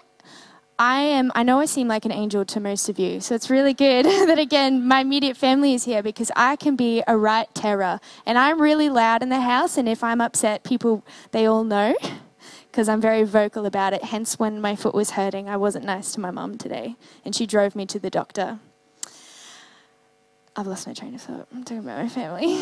I 0.80 1.02
am, 1.02 1.32
I 1.36 1.44
know 1.44 1.60
I 1.60 1.66
seem 1.66 1.88
like 1.88 2.06
an 2.06 2.12
angel 2.12 2.44
to 2.44 2.60
most 2.60 2.90
of 2.90 2.98
you, 2.98 3.22
so 3.22 3.36
it's 3.36 3.52
really 3.52 3.74
good 3.76 4.04
that 4.28 4.40
again, 4.40 4.88
my 4.88 5.02
immediate 5.02 5.38
family 5.38 5.76
is 5.76 5.84
here 5.84 6.02
because 6.02 6.32
I 6.36 6.56
can 6.56 6.76
be 6.76 7.04
a 7.08 7.16
right 7.16 7.48
terror. 7.54 8.00
And 8.26 8.36
I'm 8.36 8.60
really 8.60 8.90
loud 8.90 9.22
in 9.22 9.30
the 9.30 9.42
house, 9.42 9.78
and 9.78 9.88
if 9.88 10.04
I'm 10.04 10.20
upset, 10.20 10.64
people, 10.64 11.06
they 11.34 11.46
all 11.46 11.64
know 11.64 11.94
because 12.72 12.90
I'm 12.90 13.00
very 13.00 13.24
vocal 13.24 13.68
about 13.68 13.94
it. 13.94 14.06
Hence, 14.06 14.40
when 14.40 14.60
my 14.60 14.76
foot 14.76 14.96
was 14.96 15.12
hurting, 15.12 15.48
I 15.48 15.58
wasn't 15.58 15.86
nice 15.86 16.14
to 16.14 16.20
my 16.20 16.32
mum 16.32 16.58
today, 16.58 16.96
and 17.24 17.36
she 17.36 17.46
drove 17.46 17.76
me 17.76 17.86
to 17.86 18.00
the 18.00 18.10
doctor. 18.10 18.60
I've 20.56 20.68
lost 20.68 20.88
my 20.88 20.94
train 20.94 21.16
of 21.16 21.22
thought. 21.22 21.48
I'm 21.54 21.64
talking 21.64 21.80
about 21.80 22.02
my 22.02 22.10
family. 22.10 22.62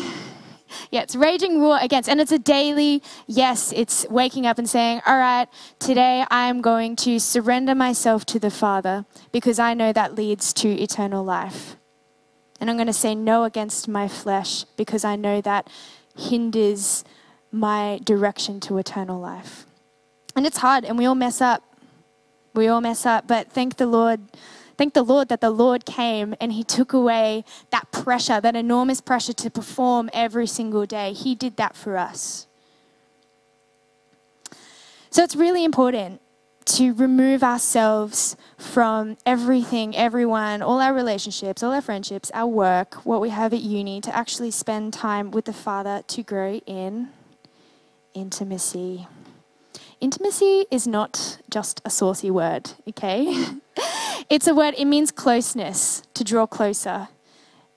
yeah, 0.90 1.02
it's 1.02 1.16
raging 1.16 1.60
war 1.60 1.78
against, 1.80 2.08
and 2.08 2.20
it's 2.20 2.32
a 2.32 2.38
daily, 2.38 3.02
yes, 3.26 3.72
it's 3.74 4.06
waking 4.08 4.46
up 4.46 4.58
and 4.58 4.68
saying, 4.68 5.02
All 5.06 5.18
right, 5.18 5.48
today 5.78 6.24
I'm 6.30 6.60
going 6.60 6.94
to 6.96 7.18
surrender 7.18 7.74
myself 7.74 8.24
to 8.26 8.38
the 8.38 8.50
Father 8.50 9.06
because 9.32 9.58
I 9.58 9.74
know 9.74 9.92
that 9.92 10.14
leads 10.14 10.52
to 10.54 10.68
eternal 10.68 11.24
life. 11.24 11.76
And 12.60 12.70
I'm 12.70 12.76
going 12.76 12.86
to 12.86 12.92
say 12.92 13.14
no 13.14 13.44
against 13.44 13.88
my 13.88 14.06
flesh 14.06 14.64
because 14.76 15.04
I 15.04 15.16
know 15.16 15.40
that 15.40 15.68
hinders 16.16 17.04
my 17.50 18.00
direction 18.04 18.60
to 18.60 18.78
eternal 18.78 19.20
life. 19.20 19.66
And 20.36 20.46
it's 20.46 20.58
hard, 20.58 20.84
and 20.84 20.96
we 20.96 21.06
all 21.06 21.14
mess 21.14 21.40
up. 21.40 21.64
We 22.54 22.68
all 22.68 22.80
mess 22.80 23.06
up, 23.06 23.26
but 23.26 23.50
thank 23.50 23.76
the 23.76 23.86
Lord. 23.86 24.20
Thank 24.80 24.94
the 24.94 25.02
Lord 25.02 25.28
that 25.28 25.42
the 25.42 25.50
Lord 25.50 25.84
came 25.84 26.34
and 26.40 26.52
He 26.54 26.64
took 26.64 26.94
away 26.94 27.44
that 27.68 27.92
pressure, 27.92 28.40
that 28.40 28.56
enormous 28.56 29.02
pressure 29.02 29.34
to 29.34 29.50
perform 29.50 30.08
every 30.14 30.46
single 30.46 30.86
day. 30.86 31.12
He 31.12 31.34
did 31.34 31.58
that 31.58 31.76
for 31.76 31.98
us. 31.98 32.46
So 35.10 35.22
it's 35.22 35.36
really 35.36 35.66
important 35.66 36.22
to 36.76 36.94
remove 36.94 37.42
ourselves 37.42 38.38
from 38.56 39.18
everything, 39.26 39.94
everyone, 39.94 40.62
all 40.62 40.80
our 40.80 40.94
relationships, 40.94 41.62
all 41.62 41.72
our 41.72 41.82
friendships, 41.82 42.30
our 42.32 42.48
work, 42.48 43.04
what 43.04 43.20
we 43.20 43.28
have 43.28 43.52
at 43.52 43.60
uni, 43.60 44.00
to 44.00 44.16
actually 44.16 44.50
spend 44.50 44.94
time 44.94 45.30
with 45.30 45.44
the 45.44 45.52
Father 45.52 46.02
to 46.06 46.22
grow 46.22 46.54
in 46.64 47.10
intimacy. 48.14 49.06
Intimacy 50.00 50.64
is 50.70 50.86
not 50.86 51.38
just 51.50 51.82
a 51.84 51.90
saucy 51.90 52.30
word, 52.30 52.70
okay? 52.88 53.44
it's 54.30 54.46
a 54.46 54.54
word, 54.54 54.74
it 54.78 54.86
means 54.86 55.10
closeness, 55.10 56.02
to 56.14 56.24
draw 56.24 56.46
closer. 56.46 57.08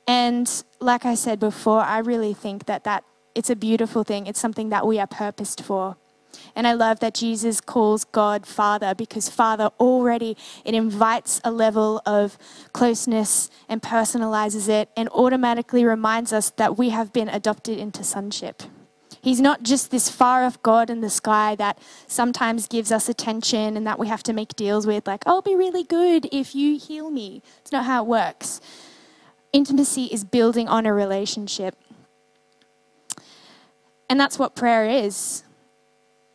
And 0.08 0.64
like 0.80 1.06
I 1.06 1.16
said 1.16 1.40
before, 1.40 1.82
I 1.82 2.00
really 2.00 2.34
think 2.34 2.66
that, 2.66 2.86
that 2.86 3.04
it's 3.36 3.50
a 3.50 3.56
beautiful 3.56 4.04
thing. 4.04 4.28
It's 4.28 4.40
something 4.40 4.70
that 4.70 4.88
we 4.88 5.00
are 5.00 5.08
purposed 5.08 5.62
for. 5.62 5.98
And 6.56 6.66
I 6.66 6.74
love 6.74 7.00
that 7.00 7.14
Jesus 7.14 7.60
calls 7.60 8.06
God 8.06 8.46
Father 8.46 8.96
because 8.96 9.30
Father 9.30 9.70
already 9.80 10.38
it 10.64 10.74
invites 10.74 11.42
a 11.44 11.52
level 11.52 12.02
of 12.06 12.38
closeness 12.74 13.50
and 13.68 13.82
personalizes 13.82 14.70
it 14.70 14.90
and 14.96 15.10
automatically 15.10 15.84
reminds 15.84 16.32
us 16.32 16.52
that 16.52 16.78
we 16.78 16.90
have 16.90 17.12
been 17.12 17.30
adopted 17.30 17.78
into 17.78 18.04
sonship. 18.04 18.64
He's 19.24 19.40
not 19.40 19.64
just 19.64 19.90
this 19.90 20.10
far 20.10 20.44
off 20.44 20.62
God 20.62 20.90
in 20.90 21.00
the 21.00 21.10
sky 21.10 21.56
that 21.56 21.80
sometimes 22.08 22.68
gives 22.68 22.92
us 22.92 23.08
attention 23.08 23.78
and 23.78 23.88
that 23.88 23.98
we 23.98 24.10
have 24.10 24.22
to 24.24 24.34
make 24.34 24.54
deals 24.58 24.86
with, 24.86 25.08
like, 25.08 25.24
oh, 25.26 25.36
I'll 25.36 25.42
be 25.42 25.56
really 25.56 25.84
good 25.84 26.28
if 26.34 26.54
you 26.54 26.78
heal 26.78 27.10
me. 27.10 27.42
It's 27.62 27.72
not 27.72 27.86
how 27.86 28.04
it 28.04 28.08
works. 28.08 28.60
Intimacy 29.54 30.10
is 30.12 30.26
building 30.26 30.68
on 30.68 30.86
a 30.86 30.94
relationship. 30.94 31.76
And 34.10 34.20
that's 34.20 34.38
what 34.38 34.56
prayer 34.56 34.90
is 34.90 35.44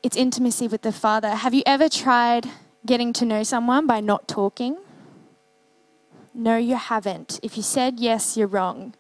it's 0.03 0.17
intimacy 0.17 0.67
with 0.67 0.81
the 0.81 0.93
Father. 0.93 1.35
Have 1.35 1.53
you 1.53 1.63
ever 1.67 1.91
tried 1.91 2.47
getting 2.87 3.13
to 3.13 3.27
know 3.27 3.43
someone 3.43 3.87
by 3.87 4.01
not 4.01 4.27
talking? 4.29 4.79
No, 6.33 6.57
you 6.57 6.77
haven't. 6.77 7.39
If 7.43 7.59
you 7.59 7.63
said 7.63 8.01
yes, 8.01 8.35
you're 8.35 8.47
wrong. 8.47 8.95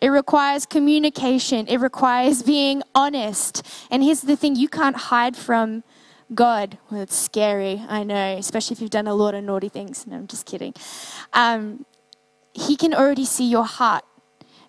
It 0.00 0.08
requires 0.08 0.64
communication. 0.66 1.66
It 1.66 1.76
requires 1.78 2.42
being 2.42 2.82
honest. 2.94 3.66
And 3.90 4.02
here's 4.02 4.22
the 4.22 4.36
thing 4.36 4.56
you 4.56 4.68
can't 4.68 4.96
hide 4.96 5.36
from 5.36 5.84
God. 6.34 6.78
Well, 6.90 7.02
it's 7.02 7.16
scary, 7.16 7.82
I 7.88 8.04
know, 8.04 8.36
especially 8.38 8.74
if 8.74 8.80
you've 8.80 8.90
done 8.90 9.06
a 9.06 9.14
lot 9.14 9.34
of 9.34 9.44
naughty 9.44 9.68
things. 9.68 10.06
No, 10.06 10.16
I'm 10.16 10.26
just 10.26 10.46
kidding. 10.46 10.74
Um, 11.32 11.84
he 12.52 12.76
can 12.76 12.94
already 12.94 13.24
see 13.24 13.48
your 13.48 13.64
heart. 13.64 14.04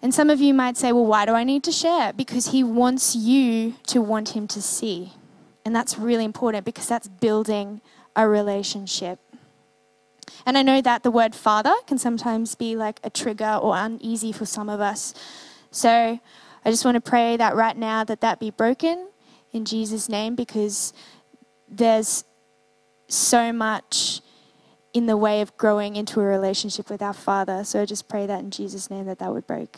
And 0.02 0.14
some 0.14 0.30
of 0.30 0.42
you 0.42 0.54
might 0.54 0.78
say, 0.78 0.92
well, 0.92 1.06
why 1.06 1.26
do 1.26 1.34
I 1.34 1.44
need 1.44 1.64
to 1.66 1.72
share? 1.72 2.12
Because 2.12 2.48
he 2.48 2.64
wants 2.64 3.16
you 3.16 3.76
to 3.88 4.02
want 4.02 4.30
him 4.30 4.48
to 4.48 4.62
see. 4.62 5.14
And 5.64 5.76
that's 5.76 5.98
really 5.98 6.26
important 6.26 6.66
because 6.66 6.88
that's 6.88 7.08
building 7.08 7.82
a 8.16 8.28
relationship. 8.28 9.20
And 10.46 10.58
I 10.58 10.62
know 10.62 10.82
that 10.82 11.04
the 11.04 11.12
word 11.12 11.36
father 11.36 11.74
can 11.88 11.98
sometimes 11.98 12.56
be 12.56 12.76
like 12.76 13.00
a 13.04 13.10
trigger 13.10 13.60
or 13.62 13.76
uneasy 13.76 14.32
for 14.32 14.46
some 14.46 14.70
of 14.70 14.80
us. 14.80 15.14
So 15.72 16.20
I 16.64 16.70
just 16.70 16.86
want 16.86 16.96
to 16.96 17.02
pray 17.02 17.38
that 17.38 17.56
right 17.56 17.78
now 17.78 18.04
that 18.04 18.22
that 18.22 18.40
be 18.40 18.52
broken 18.52 19.08
in 19.52 19.66
Jesus 19.66 20.10
name 20.10 20.36
because 20.36 20.94
there's 21.68 22.24
so 23.08 23.52
much 23.52 24.22
in 24.94 25.06
the 25.06 25.18
way 25.18 25.42
of 25.42 25.56
growing 25.58 25.96
into 25.96 26.20
a 26.20 26.24
relationship 26.24 26.90
with 26.90 27.02
our 27.02 27.14
Father. 27.14 27.64
So 27.64 27.82
I 27.82 27.86
just 27.86 28.10
pray 28.10 28.26
that 28.26 28.40
in 28.40 28.52
Jesus' 28.52 28.90
name 28.90 29.06
that 29.06 29.20
that 29.20 29.34
would 29.34 29.48
break. 29.48 29.78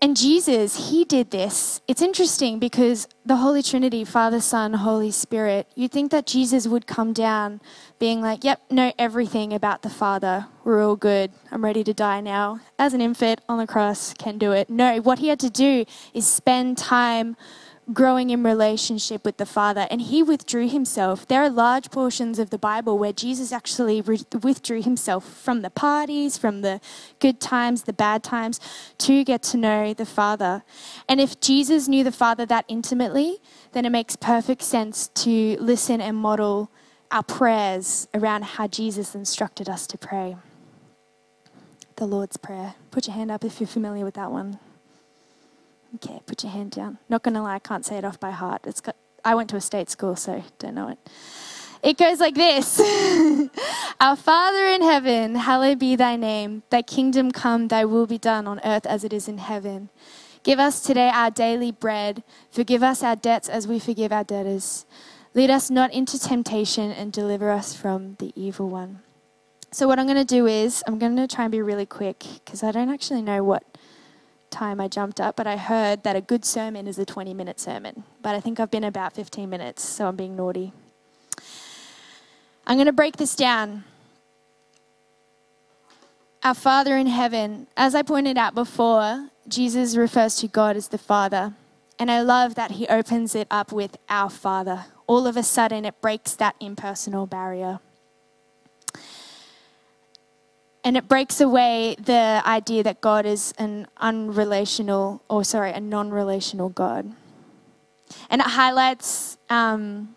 And 0.00 0.16
Jesus, 0.16 0.90
he 0.90 1.04
did 1.04 1.32
this. 1.32 1.80
It's 1.88 2.00
interesting 2.00 2.60
because 2.60 3.08
the 3.26 3.36
Holy 3.36 3.64
Trinity, 3.64 4.04
Father, 4.04 4.40
Son, 4.40 4.74
Holy 4.74 5.10
Spirit, 5.10 5.66
you'd 5.74 5.90
think 5.90 6.12
that 6.12 6.24
Jesus 6.24 6.68
would 6.68 6.86
come 6.86 7.12
down 7.12 7.60
being 7.98 8.20
like, 8.20 8.44
yep, 8.44 8.60
know 8.70 8.92
everything 8.96 9.52
about 9.52 9.82
the 9.82 9.90
Father. 9.90 10.46
We're 10.62 10.86
all 10.86 10.94
good. 10.94 11.32
I'm 11.50 11.64
ready 11.64 11.82
to 11.82 11.92
die 11.92 12.20
now. 12.20 12.60
As 12.78 12.94
an 12.94 13.00
infant 13.00 13.40
on 13.48 13.58
the 13.58 13.66
cross, 13.66 14.14
can 14.14 14.38
do 14.38 14.52
it. 14.52 14.70
No, 14.70 15.00
what 15.00 15.18
he 15.18 15.28
had 15.28 15.40
to 15.40 15.50
do 15.50 15.84
is 16.14 16.28
spend 16.28 16.78
time 16.78 17.36
growing 17.92 18.30
in 18.30 18.42
relationship 18.42 19.24
with 19.24 19.38
the 19.38 19.46
Father, 19.46 19.86
and 19.90 20.02
he 20.02 20.22
withdrew 20.22 20.68
himself. 20.68 21.26
There 21.26 21.42
are 21.42 21.50
large 21.50 21.90
portions 21.90 22.38
of 22.38 22.50
the 22.50 22.58
Bible 22.58 22.98
where 22.98 23.12
Jesus 23.12 23.52
actually 23.52 24.00
re- 24.00 24.20
withdrew 24.42 24.82
himself 24.82 25.24
from 25.24 25.62
the 25.62 25.70
parties, 25.70 26.36
from 26.36 26.60
the 26.60 26.80
good 27.18 27.40
times, 27.40 27.84
the 27.84 27.92
bad 27.92 28.22
times, 28.22 28.60
to 28.98 29.24
get 29.24 29.42
to 29.44 29.56
know 29.56 29.94
the 29.94 30.06
Father. 30.06 30.62
And 31.08 31.20
if 31.20 31.40
Jesus 31.40 31.88
knew 31.88 32.04
the 32.04 32.12
Father 32.12 32.44
that 32.46 32.64
intimately, 32.68 33.38
then 33.72 33.84
it 33.84 33.90
makes 33.90 34.16
perfect 34.16 34.62
sense 34.62 35.08
to 35.08 35.56
listen 35.58 36.00
and 36.00 36.16
model 36.16 36.70
our 37.10 37.22
prayers 37.22 38.06
around 38.12 38.44
how 38.44 38.66
Jesus 38.66 39.14
instructed 39.14 39.68
us 39.68 39.86
to 39.86 39.96
pray. 39.96 40.36
The 41.96 42.06
Lord's 42.06 42.36
Prayer. 42.36 42.74
Put 42.90 43.06
your 43.06 43.16
hand 43.16 43.30
up 43.30 43.44
if 43.44 43.60
you're 43.60 43.66
familiar 43.66 44.04
with 44.04 44.14
that 44.14 44.30
one. 44.30 44.58
Okay, 45.96 46.20
put 46.26 46.42
your 46.42 46.52
hand 46.52 46.72
down. 46.72 46.98
Not 47.08 47.22
gonna 47.22 47.42
lie, 47.42 47.54
I 47.54 47.58
can't 47.58 47.84
say 47.84 47.96
it 47.96 48.04
off 48.04 48.20
by 48.20 48.30
heart. 48.30 48.62
It's 48.66 48.80
got, 48.80 48.96
I 49.24 49.34
went 49.34 49.50
to 49.50 49.56
a 49.56 49.60
state 49.60 49.90
school, 49.90 50.16
so 50.16 50.42
don't 50.58 50.74
know 50.74 50.88
it. 50.88 50.98
It 51.82 51.96
goes 51.96 52.18
like 52.18 52.34
this 52.34 52.80
Our 54.00 54.16
Father 54.16 54.66
in 54.66 54.82
heaven, 54.82 55.36
hallowed 55.36 55.78
be 55.78 55.96
thy 55.96 56.16
name. 56.16 56.62
Thy 56.70 56.82
kingdom 56.82 57.30
come, 57.30 57.68
thy 57.68 57.84
will 57.84 58.06
be 58.06 58.18
done 58.18 58.46
on 58.46 58.60
earth 58.64 58.84
as 58.86 59.04
it 59.04 59.12
is 59.12 59.28
in 59.28 59.38
heaven. 59.38 59.88
Give 60.42 60.58
us 60.58 60.80
today 60.80 61.10
our 61.12 61.30
daily 61.30 61.72
bread. 61.72 62.22
Forgive 62.50 62.82
us 62.82 63.02
our 63.02 63.16
debts 63.16 63.48
as 63.48 63.68
we 63.68 63.78
forgive 63.78 64.12
our 64.12 64.24
debtors. 64.24 64.86
Lead 65.34 65.50
us 65.50 65.70
not 65.70 65.92
into 65.92 66.18
temptation 66.18 66.90
and 66.90 67.12
deliver 67.12 67.50
us 67.50 67.74
from 67.74 68.16
the 68.18 68.32
evil 68.34 68.68
one. 68.68 69.00
So, 69.70 69.86
what 69.86 69.98
I'm 69.98 70.06
going 70.06 70.16
to 70.16 70.24
do 70.24 70.46
is, 70.46 70.82
I'm 70.86 70.98
going 70.98 71.16
to 71.16 71.26
try 71.26 71.44
and 71.44 71.52
be 71.52 71.60
really 71.60 71.84
quick 71.86 72.24
because 72.44 72.62
I 72.62 72.72
don't 72.72 72.88
actually 72.88 73.20
know 73.20 73.44
what 73.44 73.62
time 74.50 74.80
I 74.80 74.88
jumped 74.88 75.20
up, 75.20 75.36
but 75.36 75.46
I 75.46 75.56
heard 75.56 76.02
that 76.04 76.16
a 76.16 76.20
good 76.20 76.44
sermon 76.44 76.86
is 76.86 76.98
a 76.98 77.04
20 77.04 77.34
minute 77.34 77.60
sermon. 77.60 78.04
But 78.22 78.34
I 78.34 78.40
think 78.40 78.60
I've 78.60 78.70
been 78.70 78.84
about 78.84 79.14
15 79.14 79.48
minutes, 79.48 79.82
so 79.82 80.08
I'm 80.08 80.16
being 80.16 80.36
naughty. 80.36 80.72
I'm 82.66 82.76
going 82.76 82.86
to 82.86 82.92
break 82.92 83.16
this 83.16 83.34
down. 83.34 83.84
Our 86.42 86.54
Father 86.54 86.96
in 86.96 87.06
heaven, 87.06 87.66
as 87.76 87.94
I 87.94 88.02
pointed 88.02 88.38
out 88.38 88.54
before, 88.54 89.30
Jesus 89.48 89.96
refers 89.96 90.36
to 90.36 90.48
God 90.48 90.76
as 90.76 90.88
the 90.88 90.98
Father. 90.98 91.54
And 91.98 92.10
I 92.10 92.20
love 92.20 92.54
that 92.54 92.72
he 92.72 92.86
opens 92.86 93.34
it 93.34 93.48
up 93.50 93.72
with 93.72 93.96
our 94.08 94.30
Father. 94.30 94.84
All 95.06 95.26
of 95.26 95.36
a 95.36 95.42
sudden, 95.42 95.84
it 95.84 96.00
breaks 96.00 96.34
that 96.34 96.54
impersonal 96.60 97.26
barrier. 97.26 97.80
And 100.84 100.96
it 100.96 101.08
breaks 101.08 101.40
away 101.40 101.96
the 101.98 102.42
idea 102.46 102.82
that 102.82 103.00
God 103.00 103.26
is 103.26 103.52
an 103.58 103.86
unrelational, 104.00 105.20
or 105.28 105.44
sorry, 105.44 105.72
a 105.72 105.80
non 105.80 106.10
relational 106.10 106.68
God. 106.68 107.12
And 108.30 108.40
it 108.40 108.46
highlights, 108.46 109.38
um, 109.50 110.14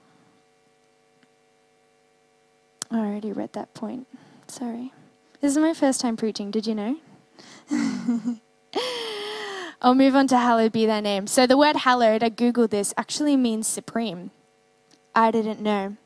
I 2.89 3.00
already 3.00 3.32
read 3.32 3.53
that 3.53 3.74
point. 3.74 4.08
Sorry. 4.48 4.91
This 5.39 5.51
is 5.51 5.58
my 5.58 5.74
first 5.74 6.01
time 6.01 6.18
preaching, 6.18 6.51
did 6.51 6.68
you 6.68 6.75
know? 6.75 6.98
I'll 9.82 9.96
move 9.96 10.15
on 10.15 10.27
to 10.27 10.38
hallowed 10.38 10.72
be 10.72 10.86
thy 10.86 11.00
name. 11.00 11.25
So 11.25 11.48
the 11.48 11.58
word 11.58 11.77
hallowed, 11.77 12.22
I 12.22 12.30
googled 12.30 12.70
this, 12.70 12.94
actually 12.98 13.36
means 13.36 13.65
supreme. 13.65 14.30
I 15.15 15.32
didn't 15.32 15.60
know. 15.60 15.98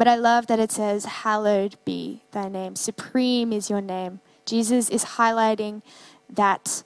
But 0.00 0.08
I 0.08 0.14
love 0.14 0.46
that 0.46 0.58
it 0.58 0.72
says, 0.72 1.04
Hallowed 1.04 1.76
be 1.84 2.22
thy 2.30 2.48
name. 2.48 2.74
Supreme 2.74 3.52
is 3.52 3.68
your 3.68 3.82
name. 3.82 4.20
Jesus 4.46 4.88
is 4.88 5.04
highlighting 5.04 5.82
that 6.30 6.84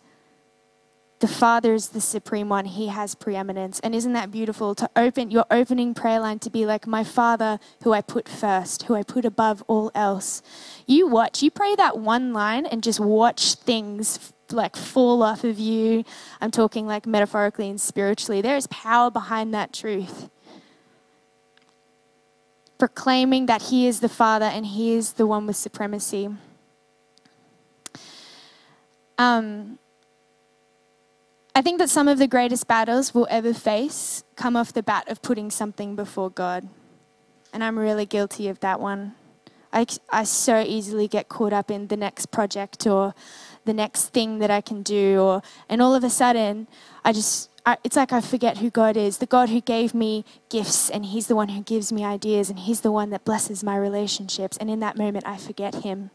the 1.21 1.29
Father 1.29 1.75
is 1.75 1.91
the 1.91 2.01
supreme 2.01 2.49
one. 2.49 2.65
He 2.65 2.89
has 2.89 3.15
preeminence. 3.15 3.79
And 3.79 3.95
isn't 3.95 4.15
that 4.15 4.33
beautiful 4.33 4.75
to 4.75 4.91
open 4.97 5.31
your 5.31 5.45
opening 5.49 5.95
prayer 5.95 6.19
line 6.19 6.41
to 6.41 6.51
be 6.51 6.67
like, 6.67 6.89
My 6.89 7.05
Father, 7.05 7.61
who 7.85 7.93
I 7.93 8.01
put 8.01 8.29
first, 8.29 8.83
who 8.83 8.97
I 8.97 9.05
put 9.05 9.25
above 9.25 9.63
all 9.69 9.93
else? 9.95 10.43
You 10.85 11.07
watch, 11.07 11.41
you 11.41 11.53
pray 11.53 11.77
that 11.77 11.97
one 11.97 12.33
line 12.33 12.67
and 12.67 12.83
just 12.83 12.99
watch 12.99 13.55
things 13.55 14.33
like 14.51 14.75
fall 14.75 15.23
off 15.23 15.45
of 15.45 15.61
you. 15.61 16.03
I'm 16.41 16.51
talking 16.51 16.89
like 16.89 17.07
metaphorically 17.07 17.71
and 17.71 17.81
spiritually. 17.81 18.41
There 18.43 18.57
is 18.57 18.67
power 18.67 19.09
behind 19.09 19.55
that 19.55 19.73
truth 19.73 20.31
proclaiming 22.85 23.47
that 23.47 23.63
He 23.63 23.87
is 23.87 24.01
the 24.01 24.11
Father 24.11 24.45
and 24.45 24.67
He 24.67 24.93
is 24.93 25.15
the 25.15 25.27
one 25.27 25.47
with 25.47 25.57
supremacy. 25.57 26.29
Um, 29.17 29.79
I 31.55 31.63
think 31.63 31.79
that 31.79 31.89
some 31.89 32.09
of 32.09 32.19
the 32.19 32.29
greatest 32.29 32.67
battles 32.67 33.15
we'll 33.15 33.27
ever 33.31 33.55
face 33.55 34.23
come 34.37 34.55
off 34.55 34.75
the 34.75 34.83
bat 34.83 35.09
of 35.09 35.23
putting 35.23 35.51
something 35.51 35.97
before 35.97 36.29
God. 36.29 36.69
And 37.55 37.65
I'm 37.65 37.79
really 37.79 38.05
guilty 38.05 38.49
of 38.49 38.61
that 38.61 38.81
one. 38.81 39.15
I, 39.73 39.87
I 40.11 40.25
so 40.25 40.61
easily 40.61 41.09
get 41.09 41.31
caught 41.31 41.55
up 41.55 41.71
in 41.71 41.87
the 41.87 41.97
next 41.97 42.31
project 42.31 42.87
or 42.87 43.15
the 43.65 43.73
next 43.73 44.13
thing 44.13 44.41
that 44.41 44.51
I 44.51 44.61
can 44.61 44.83
do, 44.83 45.23
or, 45.23 45.43
and 45.71 45.81
all 45.81 45.95
of 45.95 46.05
a 46.05 46.11
sudden, 46.11 46.69
I 47.03 47.15
just 47.15 47.49
It's 47.83 47.97
like 47.97 48.13
I 48.13 48.21
forget 48.21 48.59
who 48.59 48.69
God 48.69 48.97
is. 48.97 49.19
The 49.19 49.27
God 49.27 49.49
who 49.49 49.61
gave 49.61 49.95
me 49.95 50.25
gifts, 50.51 50.91
and 50.91 51.07
He's 51.07 51.29
the 51.29 51.37
one 51.37 51.49
who 51.51 51.63
gives 51.63 51.93
me 51.93 52.05
ideas, 52.05 52.51
and 52.51 52.59
He's 52.59 52.83
the 52.83 52.93
one 52.93 53.11
that 53.11 53.25
blesses 53.25 53.65
my 53.65 53.77
relationships. 53.77 54.59
And 54.59 54.71
in 54.71 54.81
that 54.81 54.99
moment, 54.99 55.27
I 55.27 55.39
forget 55.39 55.77
Him. 55.77 56.11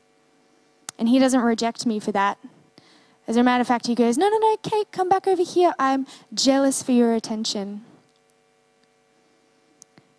And 1.00 1.10
He 1.10 1.18
doesn't 1.18 1.42
reject 1.42 1.88
me 1.88 2.00
for 2.00 2.12
that. 2.12 2.38
As 3.28 3.36
a 3.36 3.44
matter 3.44 3.62
of 3.62 3.68
fact, 3.68 3.88
He 3.88 3.96
goes, 3.96 4.16
No, 4.18 4.30
no, 4.30 4.38
no, 4.38 4.58
Kate, 4.58 4.92
come 4.92 5.10
back 5.10 5.28
over 5.28 5.44
here. 5.44 5.74
I'm 5.80 6.06
jealous 6.34 6.84
for 6.84 6.92
your 6.92 7.14
attention. 7.14 7.84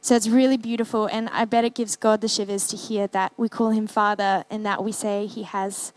So 0.00 0.16
it's 0.16 0.28
really 0.28 0.56
beautiful, 0.56 1.06
and 1.06 1.28
I 1.28 1.44
bet 1.44 1.64
it 1.64 1.74
gives 1.74 1.94
God 1.94 2.22
the 2.22 2.28
shivers 2.28 2.66
to 2.68 2.76
hear 2.76 3.06
that 3.08 3.32
we 3.36 3.48
call 3.48 3.70
Him 3.70 3.86
Father 3.86 4.44
and 4.50 4.66
that 4.66 4.82
we 4.82 4.90
say 4.90 5.26
He 5.26 5.44
has 5.44 5.92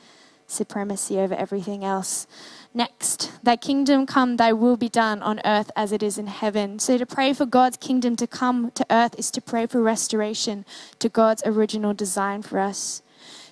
supremacy 0.47 1.19
over 1.19 1.34
everything 1.34 1.84
else. 1.84 2.27
Next, 2.73 3.32
thy 3.43 3.56
kingdom 3.56 4.06
come, 4.06 4.38
thy 4.38 4.51
will 4.51 4.77
be 4.77 4.89
done 4.89 5.21
on 5.21 5.39
earth 5.45 5.69
as 5.75 5.91
it 5.91 6.01
is 6.01 6.17
in 6.17 6.27
heaven. 6.27 6.79
So 6.79 6.97
to 6.97 7.06
pray 7.06 7.34
for 7.34 7.45
God's 7.45 7.77
kingdom 7.77 8.15
to 8.15 8.27
come 8.27 8.71
to 8.71 8.86
earth 8.89 9.17
is 9.17 9.29
to 9.32 9.41
pray 9.41 9.67
for 9.67 9.82
restoration 9.82 10.65
to 10.99 11.10
God's 11.10 11.43
original 11.45 11.93
design 11.93 12.41
for 12.41 12.60
us. 12.60 13.03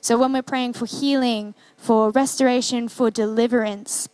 So 0.01 0.17
when 0.17 0.34
we're 0.34 0.41
praying 0.41 0.73
for 0.73 0.86
healing, 0.86 1.54
for 1.77 2.10
restoration, 2.10 2.89
for 2.89 3.12
deliverance, 3.12 4.10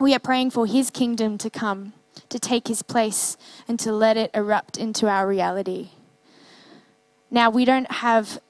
we 0.00 0.14
are 0.14 0.18
praying 0.18 0.50
for 0.50 0.66
his 0.66 0.90
kingdom 0.90 1.38
to 1.38 1.50
come, 1.50 1.92
to 2.28 2.38
take 2.38 2.66
his 2.66 2.82
place, 2.82 3.36
and 3.68 3.78
to 3.78 3.92
let 3.92 4.16
it 4.16 4.30
erupt 4.34 4.76
into 4.76 5.08
our 5.08 5.28
reality. 5.28 5.90
Now, 7.30 7.50
we 7.50 7.64
don't 7.64 7.90
have 7.90 8.40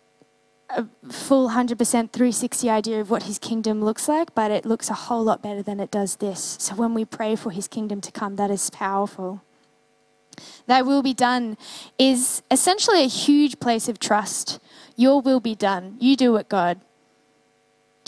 a 0.77 0.87
full 1.11 1.51
100% 1.51 1.77
360 1.79 2.71
idea 2.71 3.01
of 3.01 3.11
what 3.11 3.25
his 3.25 3.39
kingdom 3.39 3.83
looks 3.83 4.09
like, 4.09 4.35
but 4.35 4.51
it 4.51 4.65
looks 4.65 4.91
a 4.91 4.95
whole 4.95 5.23
lot 5.23 5.43
better 5.43 5.63
than 5.63 5.81
it 5.81 5.91
does 5.91 6.17
this. 6.17 6.57
So 6.61 6.75
when 6.75 6.95
we 6.95 7.05
pray 7.05 7.37
for 7.37 7.51
his 7.51 7.69
kingdom 7.69 8.01
to 8.03 8.13
come, 8.13 8.37
that 8.37 8.51
is 8.51 8.71
powerful. 8.71 9.43
Thy 10.67 10.83
will 10.83 11.03
be 11.03 11.15
done 11.15 11.59
is 11.99 12.43
essentially 12.51 13.05
a 13.05 13.09
huge 13.09 13.61
place 13.61 13.89
of 13.89 13.99
trust. 13.99 14.59
Your 14.97 15.21
will 15.21 15.41
be 15.41 15.55
done. 15.55 15.97
You 15.99 16.17
do 16.17 16.37
it, 16.37 16.49
God 16.49 16.81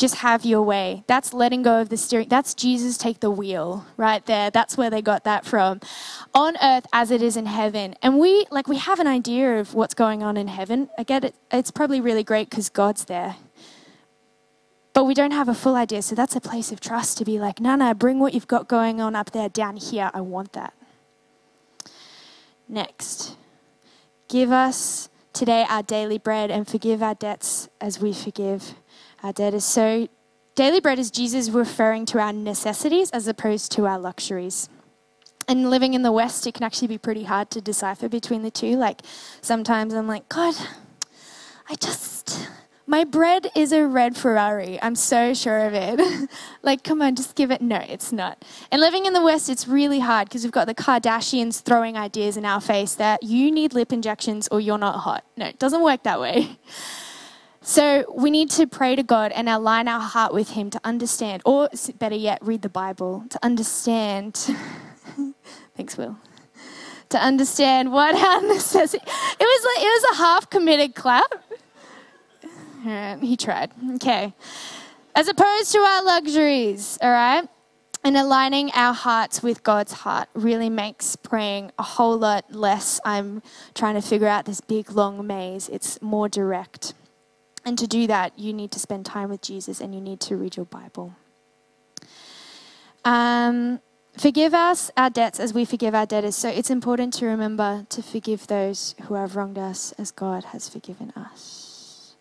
just 0.03 0.17
have 0.17 0.45
your 0.45 0.62
way. 0.62 1.05
That's 1.07 1.33
letting 1.33 1.62
go 1.62 1.81
of 1.81 1.88
the 1.88 1.97
steering. 1.97 2.29
That's 2.29 2.55
Jesus 2.55 2.99
take 2.99 3.21
the 3.21 3.31
wheel 3.31 3.87
right 3.97 4.27
there. 4.27 4.51
That's 4.51 4.77
where 4.77 4.91
they 4.91 5.01
got 5.01 5.23
that 5.23 5.47
from. 5.47 5.79
On 6.35 6.57
earth 6.61 6.87
as 6.93 7.12
it 7.12 7.23
is 7.23 7.37
in 7.37 7.47
heaven. 7.47 7.95
And 8.03 8.19
we 8.19 8.45
like 8.51 8.67
we 8.67 8.79
have 8.79 8.99
an 8.99 9.07
idea 9.07 9.61
of 9.61 9.75
what's 9.75 9.95
going 9.95 10.25
on 10.25 10.37
in 10.37 10.49
heaven. 10.49 10.91
I 10.99 11.05
get 11.05 11.25
it. 11.25 11.37
It's 11.53 11.71
probably 11.71 12.01
really 12.01 12.25
great 12.25 12.51
cuz 12.51 12.69
God's 12.69 13.05
there. 13.05 13.37
But 14.93 15.05
we 15.05 15.15
don't 15.15 15.31
have 15.31 15.49
a 15.49 15.55
full 15.55 15.77
idea. 15.77 16.03
So 16.03 16.17
that's 16.17 16.35
a 16.35 16.41
place 16.41 16.73
of 16.73 16.81
trust 16.81 17.17
to 17.19 17.25
be 17.25 17.38
like, 17.38 17.61
"No, 17.61 17.77
no, 17.77 17.95
bring 17.95 18.19
what 18.19 18.35
you've 18.35 18.49
got 18.49 18.67
going 18.67 19.01
on 19.01 19.15
up 19.15 19.31
there 19.31 19.49
down 19.49 19.77
here. 19.77 20.11
I 20.12 20.21
want 20.21 20.53
that." 20.55 20.75
Next. 22.69 23.37
Give 24.27 24.51
us 24.51 25.09
today 25.33 25.65
our 25.69 25.85
daily 25.85 26.19
bread 26.19 26.51
and 26.51 26.67
forgive 26.67 27.03
our 27.05 27.15
debts 27.15 27.69
as 27.81 28.01
we 28.01 28.12
forgive 28.12 28.75
our 29.23 29.33
debtors. 29.33 29.65
So, 29.65 30.09
daily 30.55 30.81
bread 30.81 30.99
is 30.99 31.11
Jesus 31.11 31.49
referring 31.49 32.07
to 32.07 32.19
our 32.19 32.33
necessities 32.33 33.11
as 33.11 33.29
opposed 33.29 33.73
to 33.73 33.87
our 33.87 33.99
luxuries. 33.99 34.69
And 35.49 35.71
living 35.71 35.95
in 35.95 36.03
the 36.03 36.13
West, 36.13 36.47
it 36.47 36.55
can 36.55 36.65
actually 36.65 36.89
be 36.89 36.99
pretty 36.99 37.25
hard 37.25 37.51
to 37.51 37.61
decipher 37.61 38.09
between 38.09 38.43
the 38.43 38.51
two. 38.51 38.77
Like, 38.77 39.03
sometimes 39.41 39.95
I'm 39.95 40.07
like, 40.07 40.29
God, 40.29 40.55
I 41.69 41.75
just, 41.75 42.49
my 42.87 43.05
bread 43.05 43.49
is 43.57 43.73
a 43.73 43.87
red 43.87 44.17
Ferrari. 44.17 44.79
I'm 44.81 44.95
so 44.95 45.35
sure 45.35 45.67
of 45.67 45.75
it. 45.75 46.29
like, 46.63 46.85
come 46.85 47.03
on, 47.03 47.17
just 47.17 47.35
give 47.35 47.51
it. 47.51 47.61
No, 47.61 47.77
it's 47.77 48.13
not. 48.13 48.45
And 48.71 48.81
living 48.81 49.05
in 49.05 49.13
the 49.13 49.23
West, 49.23 49.49
it's 49.49 49.67
really 49.67 50.01
hard 50.01 50.29
because 50.29 50.45
we've 50.45 50.53
got 50.53 50.67
the 50.67 50.75
Kardashians 50.75 51.61
throwing 51.61 51.97
ideas 51.97 52.37
in 52.37 52.45
our 52.45 52.61
face 52.61 52.95
that 52.95 53.23
you 53.23 53.51
need 53.51 53.75
lip 53.75 53.93
injections 53.93 54.49
or 54.49 54.61
you're 54.61 54.79
not 54.79 55.01
hot. 55.01 55.25
No, 55.37 55.47
it 55.47 55.59
doesn't 55.59 55.83
work 55.83 56.05
that 56.05 56.21
way. 56.21 56.57
So 57.64 58.05
we 58.12 58.31
need 58.33 58.51
to 58.51 58.66
pray 58.66 58.96
to 58.96 59.05
God 59.05 59.31
and 59.31 59.48
align 59.48 59.87
our 59.87 60.01
heart 60.01 60.35
with 60.35 60.51
Him 60.51 60.68
to 60.70 60.81
understand, 60.83 61.42
or 61.44 61.68
better 61.98 62.16
yet, 62.16 62.40
read 62.42 62.62
the 62.62 62.68
Bible 62.68 63.25
to 63.31 63.38
understand. 63.42 64.35
Thanks, 65.77 65.96
Will. 65.96 66.18
To 67.11 67.18
understand 67.18 67.92
what 67.92 68.16
our 68.16 68.42
necessity. 68.48 69.05
It 69.05 69.44
was 69.44 69.64
like, 69.64 69.85
it 69.85 69.88
was 69.88 70.05
a 70.12 70.16
half 70.16 70.51
committed 70.51 70.94
clap. 70.96 71.33
He 73.20 73.37
tried. 73.37 73.70
Okay. 73.94 74.35
As 75.14 75.29
opposed 75.29 75.70
to 75.70 75.79
our 75.79 76.03
luxuries, 76.03 76.98
all 77.01 77.11
right? 77.11 77.48
And 78.03 78.16
aligning 78.16 78.72
our 78.75 78.92
hearts 78.92 79.40
with 79.40 79.62
God's 79.62 79.92
heart 79.92 80.29
really 80.35 80.68
makes 80.68 81.14
praying 81.14 81.70
a 81.79 81.85
whole 81.85 82.18
lot 82.18 82.53
less. 82.53 82.98
I'm 83.05 83.40
trying 83.75 83.94
to 83.94 84.01
figure 84.01 84.27
out 84.27 84.46
this 84.46 84.61
big 84.61 84.90
long 84.90 85.25
maze. 85.25 85.68
It's 85.68 86.03
more 86.03 86.29
direct. 86.29 86.94
And 87.64 87.79
to 87.79 87.87
do 87.87 88.07
that, 88.07 88.38
you 88.38 88.53
need 88.53 88.70
to 88.72 88.79
spend 88.79 89.07
time 89.07 89.29
with 89.29 89.40
Jesus 89.40 89.81
and 89.81 89.94
you 89.94 90.01
need 90.01 90.20
to 90.20 90.37
read 90.37 90.57
your 90.57 90.66
Bible. 90.66 91.14
Um, 93.05 93.81
forgive 94.16 94.55
us 94.55 94.90
our 94.96 95.11
debts 95.11 95.38
as 95.38 95.55
we 95.55 95.64
forgive 95.64 95.94
our 95.94 96.07
debtors. 96.07 96.37
So 96.37 96.48
it's 96.48 96.70
important 96.70 97.14
to 97.14 97.27
remember 97.27 97.87
to 97.90 98.03
forgive 98.03 98.46
those 98.46 98.94
who 99.03 99.14
have 99.14 99.37
wronged 99.37 99.59
us 99.59 99.92
as 99.92 100.11
God 100.11 100.44
has 100.44 100.68
forgiven 100.68 101.12
us. 101.16 102.14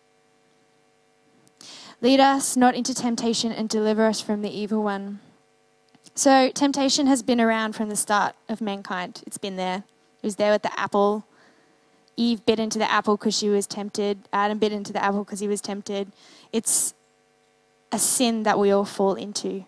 Lead 2.00 2.18
us 2.18 2.56
not 2.56 2.74
into 2.74 2.94
temptation 2.94 3.52
and 3.52 3.68
deliver 3.68 4.06
us 4.06 4.20
from 4.20 4.42
the 4.42 4.50
evil 4.50 4.82
one. 4.82 5.20
So, 6.14 6.50
temptation 6.50 7.06
has 7.06 7.22
been 7.22 7.40
around 7.40 7.74
from 7.74 7.88
the 7.88 7.96
start 7.96 8.34
of 8.48 8.60
mankind. 8.60 9.22
It's 9.24 9.38
been 9.38 9.56
there. 9.56 9.84
It 10.20 10.26
was 10.26 10.36
there 10.36 10.50
with 10.52 10.62
the 10.62 10.78
apple 10.78 11.24
Eve 12.16 12.44
bit 12.44 12.58
into 12.58 12.78
the 12.78 12.90
apple 12.90 13.16
because 13.16 13.36
she 13.36 13.48
was 13.48 13.66
tempted. 13.66 14.18
Adam 14.32 14.58
bit 14.58 14.72
into 14.72 14.92
the 14.92 15.02
apple 15.02 15.24
because 15.24 15.40
he 15.40 15.48
was 15.48 15.60
tempted. 15.60 16.12
It's 16.52 16.94
a 17.90 17.98
sin 17.98 18.42
that 18.42 18.58
we 18.58 18.70
all 18.70 18.84
fall 18.84 19.14
into. 19.14 19.64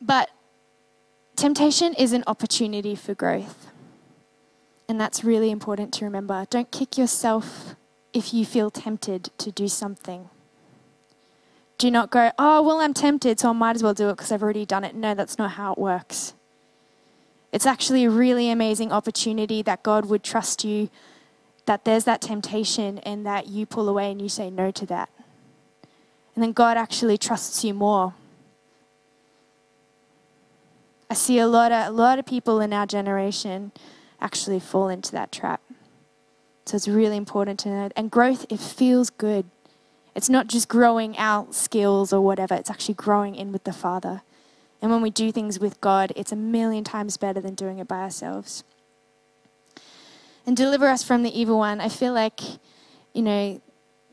But 0.00 0.30
temptation 1.34 1.94
is 1.94 2.12
an 2.12 2.22
opportunity 2.26 2.94
for 2.94 3.14
growth. 3.14 3.70
And 4.88 5.00
that's 5.00 5.24
really 5.24 5.50
important 5.50 5.92
to 5.94 6.04
remember. 6.04 6.46
Don't 6.48 6.70
kick 6.70 6.96
yourself 6.96 7.74
if 8.12 8.32
you 8.32 8.46
feel 8.46 8.70
tempted 8.70 9.30
to 9.38 9.50
do 9.50 9.68
something. 9.68 10.30
Do 11.76 11.90
not 11.90 12.10
go, 12.10 12.30
oh, 12.38 12.62
well, 12.62 12.78
I'm 12.78 12.94
tempted, 12.94 13.38
so 13.40 13.50
I 13.50 13.52
might 13.52 13.76
as 13.76 13.82
well 13.82 13.92
do 13.92 14.08
it 14.08 14.12
because 14.12 14.32
I've 14.32 14.42
already 14.42 14.64
done 14.64 14.84
it. 14.84 14.94
No, 14.94 15.12
that's 15.12 15.36
not 15.36 15.52
how 15.52 15.72
it 15.72 15.78
works. 15.78 16.32
It's 17.56 17.64
actually 17.64 18.04
a 18.04 18.10
really 18.10 18.50
amazing 18.50 18.92
opportunity 18.92 19.62
that 19.62 19.82
God 19.82 20.10
would 20.10 20.22
trust 20.22 20.62
you, 20.62 20.90
that 21.64 21.86
there's 21.86 22.04
that 22.04 22.20
temptation, 22.20 22.98
and 22.98 23.24
that 23.24 23.46
you 23.46 23.64
pull 23.64 23.88
away 23.88 24.10
and 24.10 24.20
you 24.20 24.28
say 24.28 24.50
no 24.50 24.70
to 24.72 24.84
that. 24.84 25.08
And 26.34 26.44
then 26.44 26.52
God 26.52 26.76
actually 26.76 27.16
trusts 27.16 27.64
you 27.64 27.72
more. 27.72 28.12
I 31.08 31.14
see 31.14 31.38
a 31.38 31.46
lot 31.46 31.72
of, 31.72 31.86
a 31.86 31.90
lot 31.90 32.18
of 32.18 32.26
people 32.26 32.60
in 32.60 32.74
our 32.74 32.84
generation 32.84 33.72
actually 34.20 34.60
fall 34.60 34.90
into 34.90 35.12
that 35.12 35.32
trap. 35.32 35.62
So 36.66 36.76
it's 36.76 36.86
really 36.86 37.16
important 37.16 37.58
to 37.60 37.70
know. 37.70 37.88
And 37.96 38.10
growth, 38.10 38.44
it 38.50 38.60
feels 38.60 39.08
good. 39.08 39.46
It's 40.14 40.28
not 40.28 40.48
just 40.48 40.68
growing 40.68 41.16
our 41.16 41.46
skills 41.52 42.12
or 42.12 42.20
whatever, 42.20 42.52
it's 42.52 42.68
actually 42.68 42.96
growing 42.96 43.34
in 43.34 43.50
with 43.50 43.64
the 43.64 43.72
Father. 43.72 44.20
And 44.82 44.90
when 44.90 45.00
we 45.00 45.10
do 45.10 45.32
things 45.32 45.58
with 45.58 45.80
God, 45.80 46.12
it's 46.16 46.32
a 46.32 46.36
million 46.36 46.84
times 46.84 47.16
better 47.16 47.40
than 47.40 47.54
doing 47.54 47.78
it 47.78 47.88
by 47.88 48.00
ourselves. 48.00 48.64
And 50.46 50.56
deliver 50.56 50.86
us 50.86 51.02
from 51.02 51.22
the 51.22 51.38
evil 51.38 51.58
one. 51.58 51.80
I 51.80 51.88
feel 51.88 52.12
like, 52.12 52.40
you 53.12 53.22
know, 53.22 53.60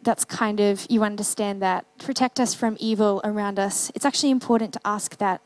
that's 0.01 0.25
kind 0.25 0.59
of, 0.59 0.87
you 0.89 1.03
understand 1.03 1.61
that. 1.61 1.85
Protect 1.99 2.39
us 2.39 2.53
from 2.53 2.75
evil 2.79 3.21
around 3.23 3.59
us. 3.59 3.91
It's 3.95 4.05
actually 4.05 4.31
important 4.31 4.73
to 4.73 4.81
ask 4.83 5.17
that. 5.17 5.41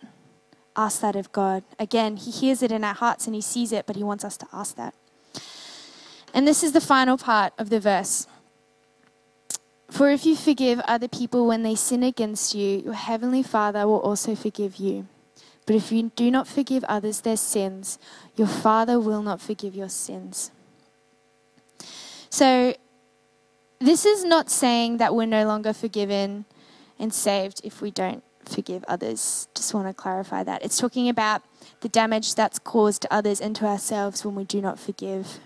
Ask 0.76 1.02
that 1.02 1.16
of 1.16 1.32
God. 1.32 1.64
Again, 1.80 2.18
He 2.18 2.32
hears 2.32 2.62
it 2.62 2.72
in 2.72 2.84
our 2.84 2.94
hearts 2.94 3.26
and 3.26 3.36
He 3.36 3.42
sees 3.42 3.72
it, 3.72 3.86
but 3.86 3.96
He 3.96 4.04
wants 4.04 4.24
us 4.24 4.38
to 4.38 4.48
ask 4.54 4.76
that. 4.76 4.94
And 6.34 6.48
this 6.48 6.64
is 6.64 6.72
the 6.72 6.82
final 6.82 7.18
part 7.18 7.54
of 7.58 7.70
the 7.70 7.80
verse. 7.80 8.28
For 9.90 10.10
if 10.10 10.26
you 10.26 10.36
forgive 10.36 10.80
other 10.82 11.08
people 11.08 11.48
when 11.48 11.64
they 11.64 11.76
sin 11.76 12.04
against 12.04 12.54
you, 12.54 12.80
your 12.80 12.94
heavenly 12.94 13.44
Father 13.44 13.88
will 13.88 14.00
also 14.00 14.36
forgive 14.36 14.78
you. 14.78 15.08
But 15.66 15.76
if 15.76 15.92
you 15.92 16.12
do 16.16 16.30
not 16.32 16.48
forgive 16.48 16.84
others 16.86 17.22
their 17.22 17.38
sins, 17.38 18.00
your 18.36 18.48
Father 18.48 19.00
will 19.00 19.22
not 19.22 19.42
forgive 19.42 19.76
your 19.76 19.90
sins. 19.90 20.52
So, 22.30 22.76
this 23.80 24.06
is 24.06 24.24
not 24.24 24.50
saying 24.50 24.98
that 24.98 25.14
we're 25.14 25.28
no 25.28 25.46
longer 25.46 25.72
forgiven 25.72 26.46
and 26.98 27.14
saved 27.14 27.62
if 27.64 27.82
we 27.82 27.92
don't 27.92 28.24
forgive 28.46 28.84
others. 28.88 29.48
Just 29.54 29.74
want 29.74 29.88
to 29.88 29.94
clarify 29.94 30.44
that. 30.44 30.64
It's 30.64 30.78
talking 30.78 31.10
about 31.10 31.44
the 31.82 31.90
damage 31.90 32.36
that's 32.36 32.60
caused 32.60 33.04
to 33.04 33.14
others 33.14 33.40
and 33.40 33.56
to 33.58 33.66
ourselves 33.66 34.26
when 34.26 34.36
we 34.36 34.46
do 34.46 34.62
not 34.62 34.80
forgive. 34.80 35.40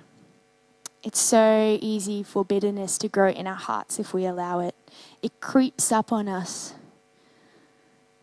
It's 1.03 1.19
so 1.19 1.79
easy 1.81 2.21
for 2.21 2.45
bitterness 2.45 2.99
to 2.99 3.07
grow 3.07 3.29
in 3.29 3.47
our 3.47 3.55
hearts 3.55 3.97
if 3.97 4.13
we 4.13 4.25
allow 4.25 4.59
it. 4.59 4.75
It 5.23 5.41
creeps 5.41 5.91
up 5.91 6.11
on 6.11 6.27
us. 6.27 6.75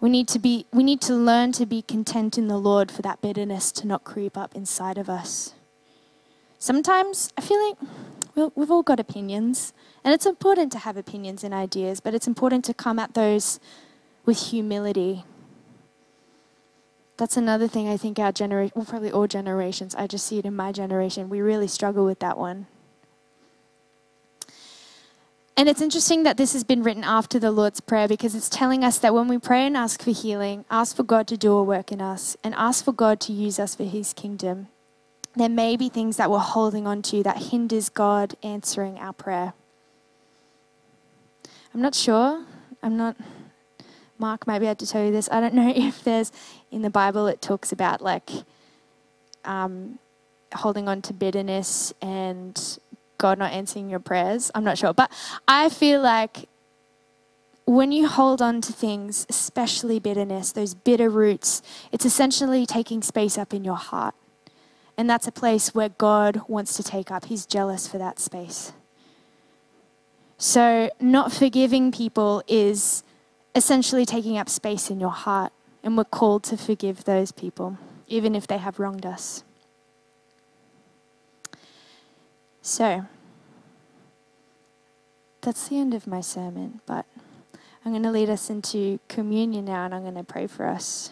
We 0.01 0.09
need 0.09 0.29
to 0.29 0.39
be 0.39 0.67
we 0.73 0.85
need 0.85 1.01
to 1.03 1.15
learn 1.15 1.51
to 1.53 1.67
be 1.67 1.83
content 1.83 2.39
in 2.39 2.47
the 2.47 2.59
Lord 2.59 2.93
for 2.93 3.03
that 3.03 3.21
bitterness 3.21 3.73
to 3.73 3.87
not 3.87 4.05
creep 4.05 4.37
up 4.37 4.55
inside 4.55 4.97
of 4.97 5.11
us. 5.11 5.55
Sometimes 6.61 7.33
I 7.37 7.41
feel 7.41 7.59
like 7.69 8.53
we've 8.55 8.71
all 8.71 8.85
got 8.85 9.01
opinions, 9.01 9.73
and 10.05 10.15
it's 10.15 10.27
important 10.27 10.71
to 10.73 10.79
have 10.79 10.97
opinions 10.97 11.43
and 11.43 11.53
ideas, 11.53 11.99
but 11.99 12.15
it's 12.15 12.29
important 12.29 12.65
to 12.67 12.75
come 12.75 13.01
at 13.01 13.15
those 13.15 13.59
with 14.25 14.39
humility. 14.51 15.25
That's 17.19 17.37
another 17.37 17.67
thing 17.67 17.89
I 17.89 17.97
think 17.97 18.19
our 18.19 18.31
generation, 18.31 18.73
well, 18.77 18.87
probably 18.87 19.11
all 19.11 19.27
generations, 19.27 19.95
I 19.97 20.07
just 20.07 20.25
see 20.25 20.39
it 20.39 20.45
in 20.45 20.55
my 20.55 20.71
generation, 20.73 21.29
we 21.29 21.41
really 21.41 21.69
struggle 21.69 22.05
with 22.05 22.21
that 22.21 22.39
one. 22.39 22.69
And 25.57 25.69
it's 25.69 25.83
interesting 25.83 26.23
that 26.23 26.37
this 26.37 26.53
has 26.53 26.63
been 26.63 26.85
written 26.85 27.03
after 27.03 27.41
the 27.41 27.51
Lord's 27.51 27.81
Prayer 27.81 28.07
because 28.07 28.37
it's 28.37 28.49
telling 28.49 28.85
us 28.85 28.99
that 28.99 29.13
when 29.13 29.27
we 29.27 29.39
pray 29.39 29.67
and 29.67 29.77
ask 29.77 30.01
for 30.01 30.13
healing, 30.13 30.65
ask 30.71 30.95
for 30.95 31.03
God 31.03 31.27
to 31.27 31.37
do 31.37 31.53
a 31.55 31.65
work 31.65 31.91
in 31.91 32.01
us, 32.01 32.37
and 32.45 32.55
ask 32.55 32.85
for 32.85 32.93
God 32.93 33.19
to 33.23 33.33
use 33.33 33.59
us 33.59 33.75
for 33.75 33.83
His 33.83 34.13
kingdom, 34.13 34.69
there 35.35 35.49
may 35.49 35.77
be 35.77 35.89
things 35.89 36.17
that 36.17 36.31
we're 36.31 36.39
holding 36.39 36.87
on 36.87 37.03
to 37.03 37.25
that 37.25 37.51
hinders 37.51 37.89
God 37.89 38.37
answering 38.45 38.99
our 38.99 39.13
prayer. 39.13 39.55
I'm 41.75 41.83
not 41.83 41.97
sure. 41.97 42.45
I'm 42.81 42.97
not. 42.97 43.17
Mark 44.19 44.47
might 44.47 44.59
be 44.59 44.67
able 44.67 44.77
to 44.77 44.87
tell 44.87 45.05
you 45.05 45.13
this. 45.13 45.29
I 45.31 45.41
don't 45.41 45.55
know 45.61 45.73
if 45.75 46.03
there's 46.05 46.33
in 46.71 46.83
the 46.83 46.91
Bible 46.91 47.27
it 47.27 47.41
talks 47.41 47.73
about 47.73 48.01
like 48.01 48.31
um, 49.45 49.99
holding 50.55 50.89
on 50.89 51.03
to 51.03 51.13
bitterness 51.13 51.93
and 52.03 52.79
God 53.19 53.39
not 53.39 53.53
answering 53.53 53.91
your 53.91 54.01
prayers. 54.01 54.51
I'm 54.55 54.65
not 54.65 54.79
sure. 54.79 54.93
But 54.93 55.13
I 55.47 55.69
feel 55.69 56.01
like 56.01 56.49
when 57.65 57.93
you 57.93 58.09
hold 58.09 58.41
on 58.41 58.61
to 58.63 58.73
things, 58.73 59.27
especially 59.29 59.99
bitterness, 59.99 60.53
those 60.53 60.75
bitter 60.75 61.11
roots, 61.11 61.61
it's 61.93 62.07
essentially 62.07 62.65
taking 62.65 63.03
space 63.03 63.37
up 63.37 63.53
in 63.53 63.65
your 63.65 63.77
heart. 63.77 64.15
And 64.97 65.09
that's 65.09 65.27
a 65.27 65.33
place 65.33 65.75
where 65.75 65.91
God 65.91 66.43
wants 66.49 66.75
to 66.77 66.83
take 66.83 67.11
up. 67.11 67.27
He's 67.27 67.47
jealous 67.47 67.87
for 67.87 67.99
that 67.99 68.19
space. 68.19 68.73
So, 70.39 70.89
not 71.01 71.33
forgiving 71.33 71.93
people 71.93 72.43
is 72.47 73.03
essentially 73.59 74.07
taking 74.07 74.39
up 74.39 74.49
space 74.49 74.89
in 74.89 75.01
your 75.01 75.11
heart. 75.11 75.53
And 75.83 75.97
we're 75.97 76.05
called 76.05 76.45
to 76.45 76.57
forgive 76.57 77.05
those 77.05 77.33
people, 77.33 77.79
even 78.07 78.35
if 78.35 78.47
they 78.47 78.59
have 78.59 78.79
wronged 78.79 79.05
us. 79.05 79.45
So, 82.63 83.07
that's 85.41 85.69
the 85.69 85.79
end 85.79 85.95
of 85.95 86.07
my 86.07 86.21
sermon, 86.21 86.81
but 86.85 87.07
I'm 87.85 87.93
going 87.93 88.03
to 88.03 88.11
lead 88.11 88.29
us 88.29 88.51
into 88.51 88.99
communion 89.09 89.67
now 89.67 89.85
and 89.87 89.95
I'm 89.95 90.03
going 90.03 90.15
to 90.15 90.25
pray 90.25 90.47
for 90.47 90.67
us. 90.67 91.11